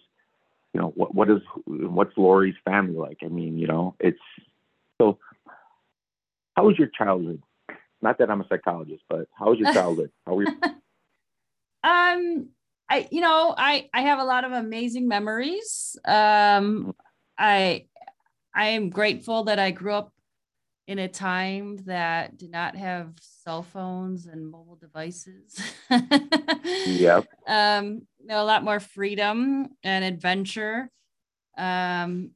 you 0.73 0.81
know, 0.81 0.93
what 0.97 1.15
what 1.15 1.31
is 1.31 1.41
what's 1.67 2.17
Lori's 2.17 2.57
family 2.65 2.97
like? 2.97 3.19
I 3.23 3.29
mean, 3.29 3.59
you 3.59 3.67
know, 3.67 3.95
it's 4.01 4.19
so. 5.01 5.19
How 6.57 6.65
was 6.65 6.79
your 6.79 6.89
childhood? 6.89 7.43
Not 8.01 8.19
that 8.19 8.31
I'm 8.31 8.41
a 8.41 8.49
psychologist, 8.49 9.03
but 9.09 9.29
how 9.39 9.51
was 9.51 9.59
your 9.59 9.71
childhood? 9.73 10.11
How 10.27 10.35
were 10.35 10.45
you? 10.45 10.59
um, 11.85 12.49
I 12.89 13.09
you 13.11 13.21
know 13.21 13.55
I 13.57 13.89
I 13.93 14.03
have 14.03 14.19
a 14.19 14.25
lot 14.25 14.45
of 14.45 14.53
amazing 14.53 15.07
memories. 15.09 15.97
Um, 16.05 16.95
I 17.39 17.87
I 18.55 18.69
am 18.69 18.89
grateful 18.89 19.45
that 19.45 19.59
I 19.59 19.71
grew 19.71 19.93
up 19.93 20.13
in 20.87 20.99
a 21.01 21.09
time 21.09 21.79
that 21.87 22.37
did 22.37 22.51
not 22.51 22.77
have 22.77 23.13
cell 23.21 23.63
phones 23.63 24.27
and 24.27 24.49
mobile 24.49 24.77
devices. 24.77 25.61
yep. 26.87 27.27
Um, 27.49 28.03
you 28.19 28.27
know, 28.27 28.43
a 28.43 28.45
lot 28.45 28.65
more 28.65 28.81
freedom 28.81 29.69
and 29.85 30.05
adventure. 30.05 30.91
Um, 31.57 32.33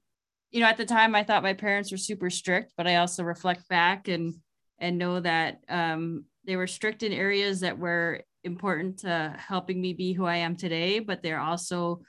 you 0.53 0.61
know, 0.61 0.67
at 0.67 0.77
the 0.77 0.85
time 0.85 1.17
I 1.17 1.25
thought 1.25 1.43
my 1.43 1.53
parents 1.53 1.91
were 1.91 1.99
super 1.99 2.31
strict, 2.31 2.75
but 2.77 2.87
I 2.87 2.97
also 2.97 3.25
reflect 3.25 3.69
back 3.69 4.07
and 4.07 4.37
and 4.79 4.99
know 4.99 5.19
that 5.19 5.65
um, 5.69 6.27
they 6.45 6.55
were 6.55 6.69
strict 6.69 7.03
in 7.03 7.13
areas 7.13 7.59
that 7.61 7.77
were 7.77 8.23
important 8.45 9.01
to 9.01 9.35
helping 9.37 9.81
me 9.81 9.95
be 9.95 10.13
who 10.13 10.25
I 10.25 10.37
am 10.37 10.57
today, 10.57 11.01
but 11.01 11.23
they're 11.23 11.41
also 11.41 12.03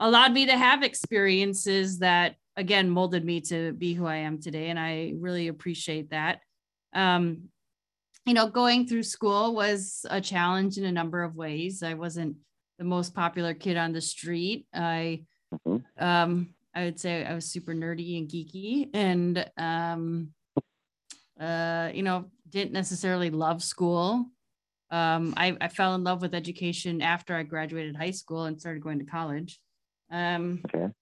allowed 0.00 0.32
me 0.32 0.46
to 0.46 0.56
have 0.56 0.82
experiences 0.82 2.00
that 2.00 2.34
again 2.60 2.90
molded 2.90 3.24
me 3.24 3.40
to 3.40 3.72
be 3.72 3.94
who 3.94 4.06
I 4.06 4.16
am 4.16 4.38
today. 4.38 4.68
And 4.68 4.78
I 4.78 5.14
really 5.16 5.48
appreciate 5.48 6.10
that. 6.10 6.40
Um, 6.92 7.48
you 8.26 8.34
know, 8.34 8.48
going 8.48 8.86
through 8.86 9.04
school 9.04 9.54
was 9.54 10.04
a 10.10 10.20
challenge 10.20 10.76
in 10.76 10.84
a 10.84 10.92
number 10.92 11.22
of 11.22 11.36
ways. 11.36 11.82
I 11.82 11.94
wasn't 11.94 12.36
the 12.78 12.84
most 12.84 13.14
popular 13.14 13.54
kid 13.54 13.78
on 13.78 13.92
the 13.92 14.00
street. 14.02 14.66
I, 14.74 15.24
mm-hmm. 15.54 16.04
um, 16.04 16.54
I 16.74 16.84
would 16.84 17.00
say 17.00 17.24
I 17.24 17.34
was 17.34 17.46
super 17.46 17.72
nerdy 17.72 18.18
and 18.18 18.28
geeky, 18.28 18.90
and 18.92 19.50
um, 19.56 20.28
uh, 21.40 21.90
you 21.94 22.02
know, 22.02 22.26
didn't 22.48 22.72
necessarily 22.72 23.30
love 23.30 23.62
school. 23.62 24.26
Um, 24.90 25.32
I, 25.36 25.56
I 25.60 25.68
fell 25.68 25.94
in 25.94 26.04
love 26.04 26.20
with 26.20 26.34
education 26.34 27.00
after 27.00 27.34
I 27.34 27.42
graduated 27.42 27.96
high 27.96 28.10
school 28.10 28.44
and 28.44 28.60
started 28.60 28.82
going 28.82 28.98
to 28.98 29.06
college. 29.06 29.60
Um, 30.12 30.60
okay 30.72 30.92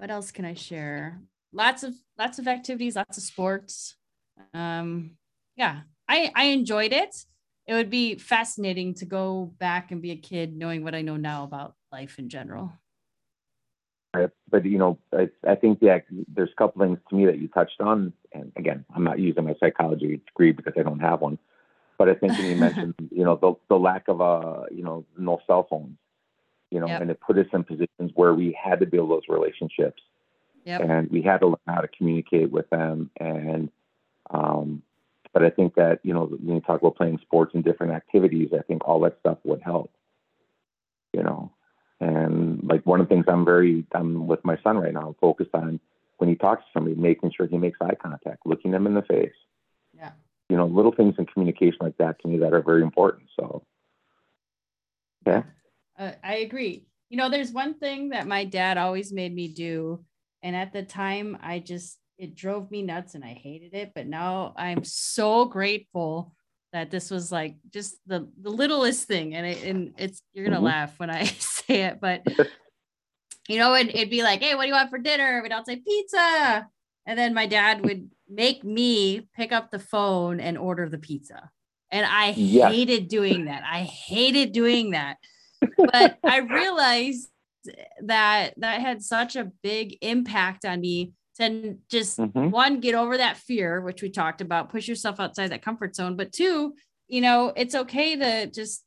what 0.00 0.10
else 0.10 0.30
can 0.30 0.44
I 0.44 0.54
share? 0.54 1.20
Lots 1.52 1.82
of 1.82 1.94
lots 2.18 2.38
of 2.38 2.48
activities, 2.48 2.96
lots 2.96 3.16
of 3.16 3.22
sports. 3.22 3.96
Um, 4.54 5.12
yeah, 5.56 5.80
I 6.08 6.30
I 6.34 6.44
enjoyed 6.46 6.92
it. 6.92 7.14
It 7.66 7.74
would 7.74 7.90
be 7.90 8.14
fascinating 8.14 8.94
to 8.94 9.04
go 9.04 9.52
back 9.58 9.90
and 9.90 10.00
be 10.00 10.10
a 10.12 10.16
kid, 10.16 10.56
knowing 10.56 10.84
what 10.84 10.94
I 10.94 11.02
know 11.02 11.16
now 11.16 11.44
about 11.44 11.74
life 11.92 12.18
in 12.18 12.28
general. 12.28 12.72
But 14.50 14.64
you 14.64 14.78
know, 14.78 14.98
I, 15.12 15.28
I 15.46 15.54
think 15.54 15.78
yeah, 15.80 15.98
there's 16.34 16.50
a 16.50 16.56
couple 16.56 16.82
things 16.82 16.98
to 17.08 17.14
me 17.14 17.26
that 17.26 17.38
you 17.38 17.48
touched 17.48 17.80
on, 17.80 18.12
and 18.32 18.52
again, 18.56 18.84
I'm 18.94 19.04
not 19.04 19.18
using 19.18 19.44
my 19.44 19.54
psychology 19.60 20.20
degree 20.26 20.52
because 20.52 20.72
I 20.78 20.82
don't 20.82 21.00
have 21.00 21.20
one. 21.20 21.38
But 21.98 22.08
I 22.08 22.14
think 22.14 22.32
when 22.32 22.46
you 22.46 22.56
mentioned, 22.66 22.94
you 23.10 23.24
know, 23.24 23.36
the 23.36 23.54
the 23.68 23.78
lack 23.78 24.08
of 24.08 24.20
uh, 24.20 24.62
you 24.70 24.82
know, 24.82 25.04
no 25.16 25.40
cell 25.46 25.66
phones, 25.68 25.98
you 26.70 26.80
know, 26.80 26.86
yep. 26.86 27.00
and 27.00 27.10
it 27.10 27.20
put 27.20 27.38
us 27.38 27.46
in 27.52 27.64
positions 27.64 28.12
where 28.14 28.34
we 28.34 28.56
had 28.62 28.80
to 28.80 28.86
build 28.86 29.10
those 29.10 29.22
relationships. 29.28 30.02
Yep. 30.64 30.80
And 30.82 31.10
we 31.10 31.22
had 31.22 31.38
to 31.38 31.46
learn 31.46 31.56
how 31.66 31.80
to 31.80 31.88
communicate 31.88 32.50
with 32.50 32.68
them. 32.70 33.10
And, 33.18 33.70
um, 34.30 34.82
but 35.32 35.42
I 35.42 35.50
think 35.50 35.74
that, 35.76 36.00
you 36.02 36.12
know, 36.12 36.26
when 36.26 36.56
you 36.56 36.60
talk 36.60 36.80
about 36.80 36.96
playing 36.96 37.20
sports 37.22 37.54
and 37.54 37.64
different 37.64 37.92
activities, 37.92 38.50
I 38.52 38.62
think 38.62 38.86
all 38.86 39.00
that 39.00 39.18
stuff 39.20 39.38
would 39.44 39.62
help, 39.62 39.90
you 41.12 41.22
know. 41.22 41.50
And 42.00 42.62
like 42.62 42.84
one 42.86 43.00
of 43.00 43.08
the 43.08 43.14
things 43.14 43.24
I'm 43.28 43.44
very, 43.44 43.84
I'm 43.92 44.26
with 44.26 44.44
my 44.44 44.58
son 44.62 44.78
right 44.78 44.92
now, 44.92 45.16
focused 45.20 45.50
on 45.54 45.80
when 46.18 46.28
he 46.28 46.36
talks 46.36 46.64
to 46.64 46.70
somebody, 46.72 46.96
making 46.96 47.32
sure 47.36 47.46
he 47.46 47.56
makes 47.56 47.78
eye 47.80 47.94
contact, 47.94 48.44
looking 48.44 48.70
them 48.70 48.86
in 48.86 48.94
the 48.94 49.02
face. 49.02 49.32
Yeah. 49.96 50.10
You 50.48 50.56
know, 50.56 50.66
little 50.66 50.92
things 50.92 51.14
in 51.18 51.26
communication 51.26 51.78
like 51.80 51.96
that 51.98 52.20
to 52.20 52.28
me 52.28 52.38
that 52.38 52.52
are 52.52 52.62
very 52.62 52.82
important. 52.82 53.28
So, 53.38 53.62
yeah. 55.26 55.42
Uh, 55.98 56.12
I 56.22 56.36
agree. 56.36 56.86
You 57.10 57.16
know, 57.16 57.28
there's 57.28 57.52
one 57.52 57.74
thing 57.74 58.10
that 58.10 58.26
my 58.26 58.44
dad 58.44 58.78
always 58.78 59.12
made 59.12 59.34
me 59.34 59.48
do. 59.48 60.04
And 60.42 60.54
at 60.54 60.72
the 60.72 60.82
time, 60.82 61.36
I 61.42 61.58
just, 61.58 61.98
it 62.18 62.36
drove 62.36 62.70
me 62.70 62.82
nuts 62.82 63.14
and 63.14 63.24
I 63.24 63.32
hated 63.32 63.74
it. 63.74 63.92
But 63.94 64.06
now 64.06 64.54
I'm 64.56 64.84
so 64.84 65.46
grateful 65.46 66.34
that 66.72 66.90
this 66.90 67.10
was 67.10 67.32
like 67.32 67.56
just 67.70 67.96
the, 68.06 68.28
the 68.40 68.50
littlest 68.50 69.08
thing. 69.08 69.34
And, 69.34 69.46
it, 69.46 69.64
and 69.64 69.94
it's, 69.98 70.22
you're 70.32 70.44
going 70.44 70.52
to 70.52 70.58
mm-hmm. 70.58 70.66
laugh 70.66 70.98
when 70.98 71.10
I 71.10 71.24
say 71.38 71.82
it, 71.84 71.98
but 72.00 72.22
you 73.48 73.58
know, 73.58 73.74
it'd, 73.74 73.94
it'd 73.94 74.10
be 74.10 74.22
like, 74.22 74.42
hey, 74.42 74.54
what 74.54 74.62
do 74.62 74.68
you 74.68 74.74
want 74.74 74.90
for 74.90 74.98
dinner? 74.98 75.40
And 75.42 75.52
I'll 75.52 75.64
say 75.64 75.76
pizza. 75.76 76.68
And 77.06 77.18
then 77.18 77.32
my 77.32 77.46
dad 77.46 77.84
would 77.84 78.10
make 78.28 78.62
me 78.62 79.26
pick 79.34 79.50
up 79.50 79.70
the 79.70 79.78
phone 79.78 80.38
and 80.38 80.58
order 80.58 80.88
the 80.88 80.98
pizza. 80.98 81.50
And 81.90 82.04
I 82.04 82.34
yes. 82.36 82.70
hated 82.70 83.08
doing 83.08 83.46
that. 83.46 83.62
I 83.64 83.84
hated 83.84 84.52
doing 84.52 84.90
that 84.90 85.16
but 85.76 86.18
I 86.24 86.38
realized 86.38 87.28
that 88.02 88.54
that 88.58 88.80
had 88.80 89.02
such 89.02 89.36
a 89.36 89.50
big 89.62 89.98
impact 90.00 90.64
on 90.64 90.80
me 90.80 91.12
to 91.38 91.76
just 91.90 92.18
mm-hmm. 92.18 92.50
one 92.50 92.80
get 92.80 92.94
over 92.94 93.16
that 93.16 93.36
fear 93.36 93.80
which 93.80 94.02
we 94.02 94.10
talked 94.10 94.40
about 94.40 94.70
push 94.70 94.88
yourself 94.88 95.20
outside 95.20 95.48
that 95.48 95.62
comfort 95.62 95.94
zone 95.94 96.16
but 96.16 96.32
two 96.32 96.74
you 97.06 97.20
know 97.20 97.52
it's 97.56 97.74
okay 97.74 98.16
to 98.16 98.46
just 98.46 98.84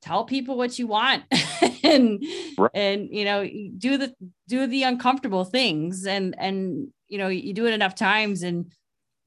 tell 0.00 0.24
people 0.24 0.56
what 0.56 0.78
you 0.78 0.86
want 0.86 1.24
and 1.82 2.22
right. 2.58 2.70
and 2.74 3.08
you 3.10 3.24
know 3.24 3.48
do 3.78 3.96
the 3.96 4.14
do 4.48 4.66
the 4.66 4.82
uncomfortable 4.82 5.44
things 5.44 6.06
and 6.06 6.34
and 6.38 6.88
you 7.08 7.18
know 7.18 7.28
you 7.28 7.54
do 7.54 7.66
it 7.66 7.74
enough 7.74 7.94
times 7.94 8.42
and 8.42 8.70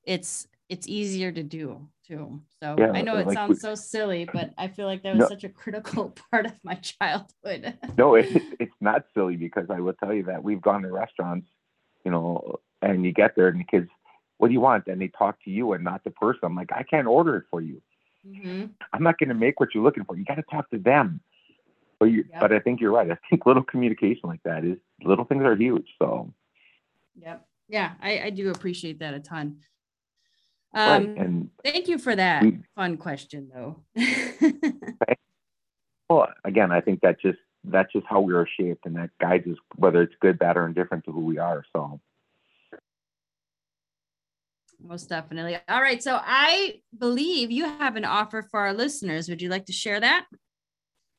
it's 0.03 0.47
it's 0.69 0.87
easier 0.87 1.31
to 1.31 1.43
do 1.43 1.87
too. 2.07 2.41
So 2.61 2.75
yeah, 2.77 2.91
I 2.91 3.01
know 3.01 3.17
it 3.17 3.27
like 3.27 3.35
sounds 3.35 3.49
we, 3.49 3.55
so 3.55 3.75
silly, 3.75 4.27
but 4.31 4.51
I 4.57 4.67
feel 4.67 4.85
like 4.85 5.03
that 5.03 5.15
was 5.15 5.21
no, 5.21 5.27
such 5.29 5.43
a 5.43 5.49
critical 5.49 6.15
part 6.31 6.45
of 6.45 6.53
my 6.63 6.75
childhood. 6.75 7.77
no, 7.97 8.15
it, 8.15 8.41
it's 8.59 8.75
not 8.79 9.05
silly 9.13 9.35
because 9.35 9.65
I 9.69 9.79
will 9.79 9.93
tell 9.93 10.13
you 10.13 10.23
that 10.23 10.43
we've 10.43 10.61
gone 10.61 10.83
to 10.83 10.91
restaurants, 10.91 11.47
you 12.05 12.11
know, 12.11 12.59
and 12.81 13.05
you 13.05 13.11
get 13.11 13.35
there 13.35 13.47
and 13.47 13.59
the 13.59 13.65
kids, 13.65 13.89
what 14.37 14.47
do 14.47 14.53
you 14.53 14.61
want? 14.61 14.87
And 14.87 15.01
they 15.01 15.07
talk 15.07 15.43
to 15.43 15.49
you 15.49 15.73
and 15.73 15.83
not 15.83 16.03
the 16.03 16.11
person. 16.11 16.41
I'm 16.43 16.55
like, 16.55 16.71
I 16.71 16.83
can't 16.83 17.07
order 17.07 17.37
it 17.37 17.45
for 17.49 17.61
you. 17.61 17.81
Mm-hmm. 18.25 18.65
I'm 18.93 19.03
not 19.03 19.17
going 19.17 19.29
to 19.29 19.35
make 19.35 19.59
what 19.59 19.69
you're 19.73 19.83
looking 19.83 20.05
for. 20.05 20.15
You 20.15 20.25
got 20.25 20.35
to 20.35 20.43
talk 20.43 20.69
to 20.71 20.77
them. 20.77 21.21
But, 21.99 22.05
you, 22.05 22.25
yep. 22.29 22.41
but 22.41 22.53
I 22.53 22.59
think 22.59 22.79
you're 22.79 22.91
right. 22.91 23.09
I 23.09 23.17
think 23.29 23.47
little 23.47 23.63
communication 23.63 24.29
like 24.29 24.43
that 24.43 24.63
is 24.63 24.77
little 25.03 25.25
things 25.25 25.43
are 25.43 25.55
huge. 25.55 25.87
So, 25.97 26.31
yep. 27.19 27.47
Yeah, 27.69 27.93
I, 28.01 28.21
I 28.25 28.29
do 28.29 28.49
appreciate 28.51 28.99
that 28.99 29.13
a 29.13 29.19
ton. 29.19 29.57
Um, 30.77 31.07
right. 31.07 31.17
And 31.17 31.49
thank 31.63 31.87
you 31.87 31.97
for 31.97 32.15
that 32.15 32.43
we, 32.43 32.59
fun 32.75 32.97
question, 32.97 33.49
though. 33.51 33.81
well, 36.07 36.27
again, 36.45 36.71
I 36.71 36.81
think 36.81 37.01
that 37.01 37.19
just 37.19 37.39
that's 37.63 37.91
just 37.91 38.05
how 38.07 38.21
we 38.21 38.35
are 38.35 38.47
shaped, 38.59 38.85
and 38.85 38.95
that 38.95 39.09
guides 39.19 39.47
us 39.47 39.57
whether 39.75 40.03
it's 40.03 40.13
good, 40.21 40.37
bad, 40.37 40.55
or 40.55 40.67
indifferent 40.67 41.03
to 41.05 41.11
who 41.11 41.21
we 41.21 41.39
are. 41.39 41.65
So. 41.73 41.99
Most 44.79 45.09
definitely. 45.09 45.57
All 45.67 45.81
right. 45.81 46.03
So 46.03 46.19
I 46.21 46.75
believe 46.95 47.49
you 47.49 47.65
have 47.65 47.95
an 47.95 48.05
offer 48.05 48.43
for 48.43 48.59
our 48.59 48.73
listeners. 48.73 49.27
Would 49.27 49.41
you 49.41 49.49
like 49.49 49.65
to 49.65 49.73
share 49.73 49.99
that? 49.99 50.27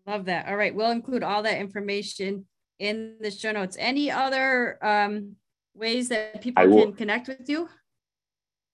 Love 0.07 0.27
that. 0.27 0.47
All 0.49 0.57
right. 0.57 0.75
We'll 0.75 0.91
include 0.91 1.23
all 1.23 1.43
that 1.43 1.59
information 1.59 2.47
in 2.79 3.17
the 3.21 3.31
show 3.31 3.53
notes. 3.53 3.77
Any 3.79 4.11
other 4.11 4.79
um, 4.85 5.37
ways 5.75 6.09
that 6.11 6.41
people 6.41 6.67
will- 6.69 6.83
can 6.85 6.93
connect 6.95 7.29
with 7.29 7.49
you? 7.49 7.69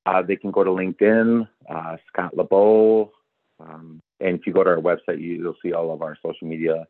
Uh, 0.07 0.23
they 0.23 0.37
can 0.37 0.51
go 0.51 0.65
to 0.65 0.71
LinkedIn, 0.71 1.49
uh, 1.69 1.97
Scott 2.09 2.37
LeBeau. 2.37 3.13
Um, 3.61 4.01
and 4.21 4.39
if 4.39 4.47
you 4.47 4.53
go 4.53 4.65
to 4.65 4.71
our 4.71 4.77
website, 4.77 5.21
you, 5.21 5.35
you'll 5.35 5.57
see 5.63 5.73
all 5.73 5.93
of 5.93 6.01
our 6.03 6.17
social 6.25 6.47
media 6.47 6.87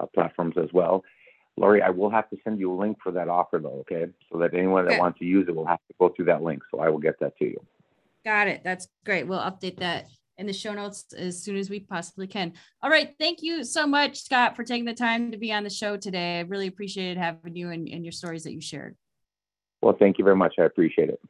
uh, 0.00 0.06
platforms 0.14 0.56
as 0.56 0.72
well. 0.72 1.04
Lori, 1.56 1.82
I 1.82 1.90
will 1.90 2.10
have 2.10 2.30
to 2.30 2.36
send 2.42 2.58
you 2.58 2.72
a 2.72 2.76
link 2.76 2.98
for 3.02 3.12
that 3.12 3.28
offer, 3.28 3.58
though, 3.58 3.84
okay? 3.90 4.06
So 4.32 4.38
that 4.38 4.54
anyone 4.54 4.84
that 4.86 4.92
Okay. 4.92 5.00
wants 5.00 5.18
to 5.18 5.24
use 5.24 5.46
it 5.48 5.54
will 5.54 5.66
have 5.66 5.80
to 5.88 5.94
go 5.98 6.08
through 6.08 6.26
that 6.26 6.42
link. 6.42 6.62
So 6.70 6.80
I 6.80 6.88
will 6.88 6.98
get 6.98 7.18
that 7.20 7.36
to 7.38 7.44
you. 7.44 7.60
Got 8.24 8.48
it. 8.48 8.62
That's 8.64 8.88
great. 9.04 9.26
We'll 9.26 9.40
update 9.40 9.78
that 9.78 10.06
in 10.38 10.46
the 10.46 10.52
show 10.52 10.72
notes 10.72 11.12
as 11.12 11.42
soon 11.42 11.56
as 11.56 11.68
we 11.68 11.80
possibly 11.80 12.26
can. 12.26 12.54
All 12.82 12.90
right. 12.90 13.14
Thank 13.18 13.42
you 13.42 13.62
so 13.62 13.86
much, 13.86 14.22
Scott, 14.22 14.56
for 14.56 14.64
taking 14.64 14.86
the 14.86 14.94
time 14.94 15.32
to 15.32 15.38
be 15.38 15.52
on 15.52 15.64
the 15.64 15.70
show 15.70 15.96
today. 15.96 16.38
I 16.38 16.42
really 16.42 16.66
appreciated 16.66 17.18
having 17.18 17.56
you 17.56 17.70
and, 17.70 17.88
and 17.88 18.04
your 18.04 18.12
stories 18.12 18.44
that 18.44 18.52
you 18.52 18.60
shared. 18.60 18.96
Well, 19.82 19.96
thank 19.98 20.18
you 20.18 20.24
very 20.24 20.36
much. 20.36 20.54
I 20.58 20.62
appreciate 20.64 21.10
it. 21.10 21.20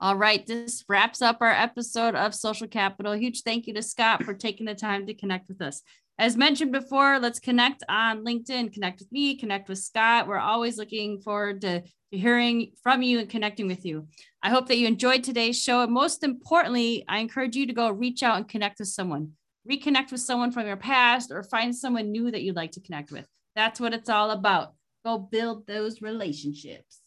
All 0.00 0.16
right. 0.16 0.44
This 0.46 0.84
wraps 0.88 1.22
up 1.22 1.38
our 1.40 1.50
episode 1.50 2.14
of 2.14 2.34
Social 2.34 2.68
Capital. 2.68 3.12
Huge 3.12 3.42
thank 3.42 3.66
you 3.66 3.74
to 3.74 3.82
Scott 3.82 4.22
for 4.24 4.32
taking 4.34 4.66
the 4.66 4.74
time 4.74 5.06
to 5.06 5.14
connect 5.14 5.48
with 5.48 5.60
us. 5.60 5.82
As 6.18 6.36
mentioned 6.36 6.72
before, 6.72 7.20
let's 7.20 7.38
connect 7.38 7.84
on 7.88 8.24
LinkedIn, 8.24 8.72
connect 8.72 8.98
with 8.98 9.12
me, 9.12 9.36
connect 9.36 9.68
with 9.68 9.78
Scott. 9.78 10.26
We're 10.26 10.38
always 10.38 10.76
looking 10.76 11.20
forward 11.20 11.60
to, 11.60 11.82
hearing 12.10 12.72
from 12.82 13.02
you 13.02 13.18
and 13.18 13.28
connecting 13.28 13.66
with 13.66 13.84
you. 13.84 14.08
I 14.42 14.50
hope 14.50 14.66
that 14.68 14.78
you 14.78 14.86
enjoyed 14.86 15.22
today's 15.22 15.62
show. 15.62 15.82
And 15.82 15.92
most 15.92 16.24
importantly, 16.24 17.04
I 17.08 17.18
encourage 17.18 17.54
you 17.54 17.66
to 17.66 17.72
go 17.72 17.90
reach 17.90 18.22
out 18.22 18.38
and 18.38 18.48
connect 18.48 18.78
with 18.78 18.88
someone, 18.88 19.32
reconnect 19.70 20.10
with 20.10 20.20
someone 20.20 20.50
from 20.50 20.66
your 20.66 20.76
past, 20.76 21.30
or 21.30 21.42
find 21.42 21.76
someone 21.76 22.10
new 22.10 22.30
that 22.30 22.42
you'd 22.42 22.56
like 22.56 22.72
to 22.72 22.80
connect 22.80 23.12
with. 23.12 23.26
That's 23.54 23.80
what 23.80 23.92
it's 23.92 24.08
all 24.08 24.30
about. 24.30 24.72
Go 25.04 25.18
build 25.18 25.66
those 25.66 26.00
relationships. 26.00 27.00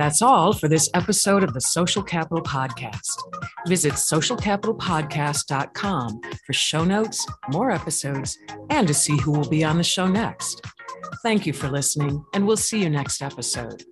That's 0.00 0.22
all 0.22 0.54
for 0.54 0.66
this 0.66 0.88
episode 0.94 1.44
of 1.44 1.52
the 1.52 1.60
Social 1.60 2.02
Capital 2.02 2.42
Podcast. 2.42 3.18
Visit 3.66 3.92
socialcapitalpodcast.com 3.92 6.20
for 6.46 6.52
show 6.54 6.84
notes, 6.84 7.26
more 7.52 7.70
episodes, 7.70 8.38
and 8.70 8.88
to 8.88 8.94
see 8.94 9.18
who 9.18 9.32
will 9.32 9.46
be 9.46 9.62
on 9.62 9.76
the 9.76 9.84
show 9.84 10.06
next. 10.06 10.64
Thank 11.22 11.44
you 11.44 11.52
for 11.52 11.68
listening, 11.68 12.24
and 12.32 12.46
we'll 12.46 12.56
see 12.56 12.82
you 12.82 12.88
next 12.88 13.20
episode. 13.20 13.84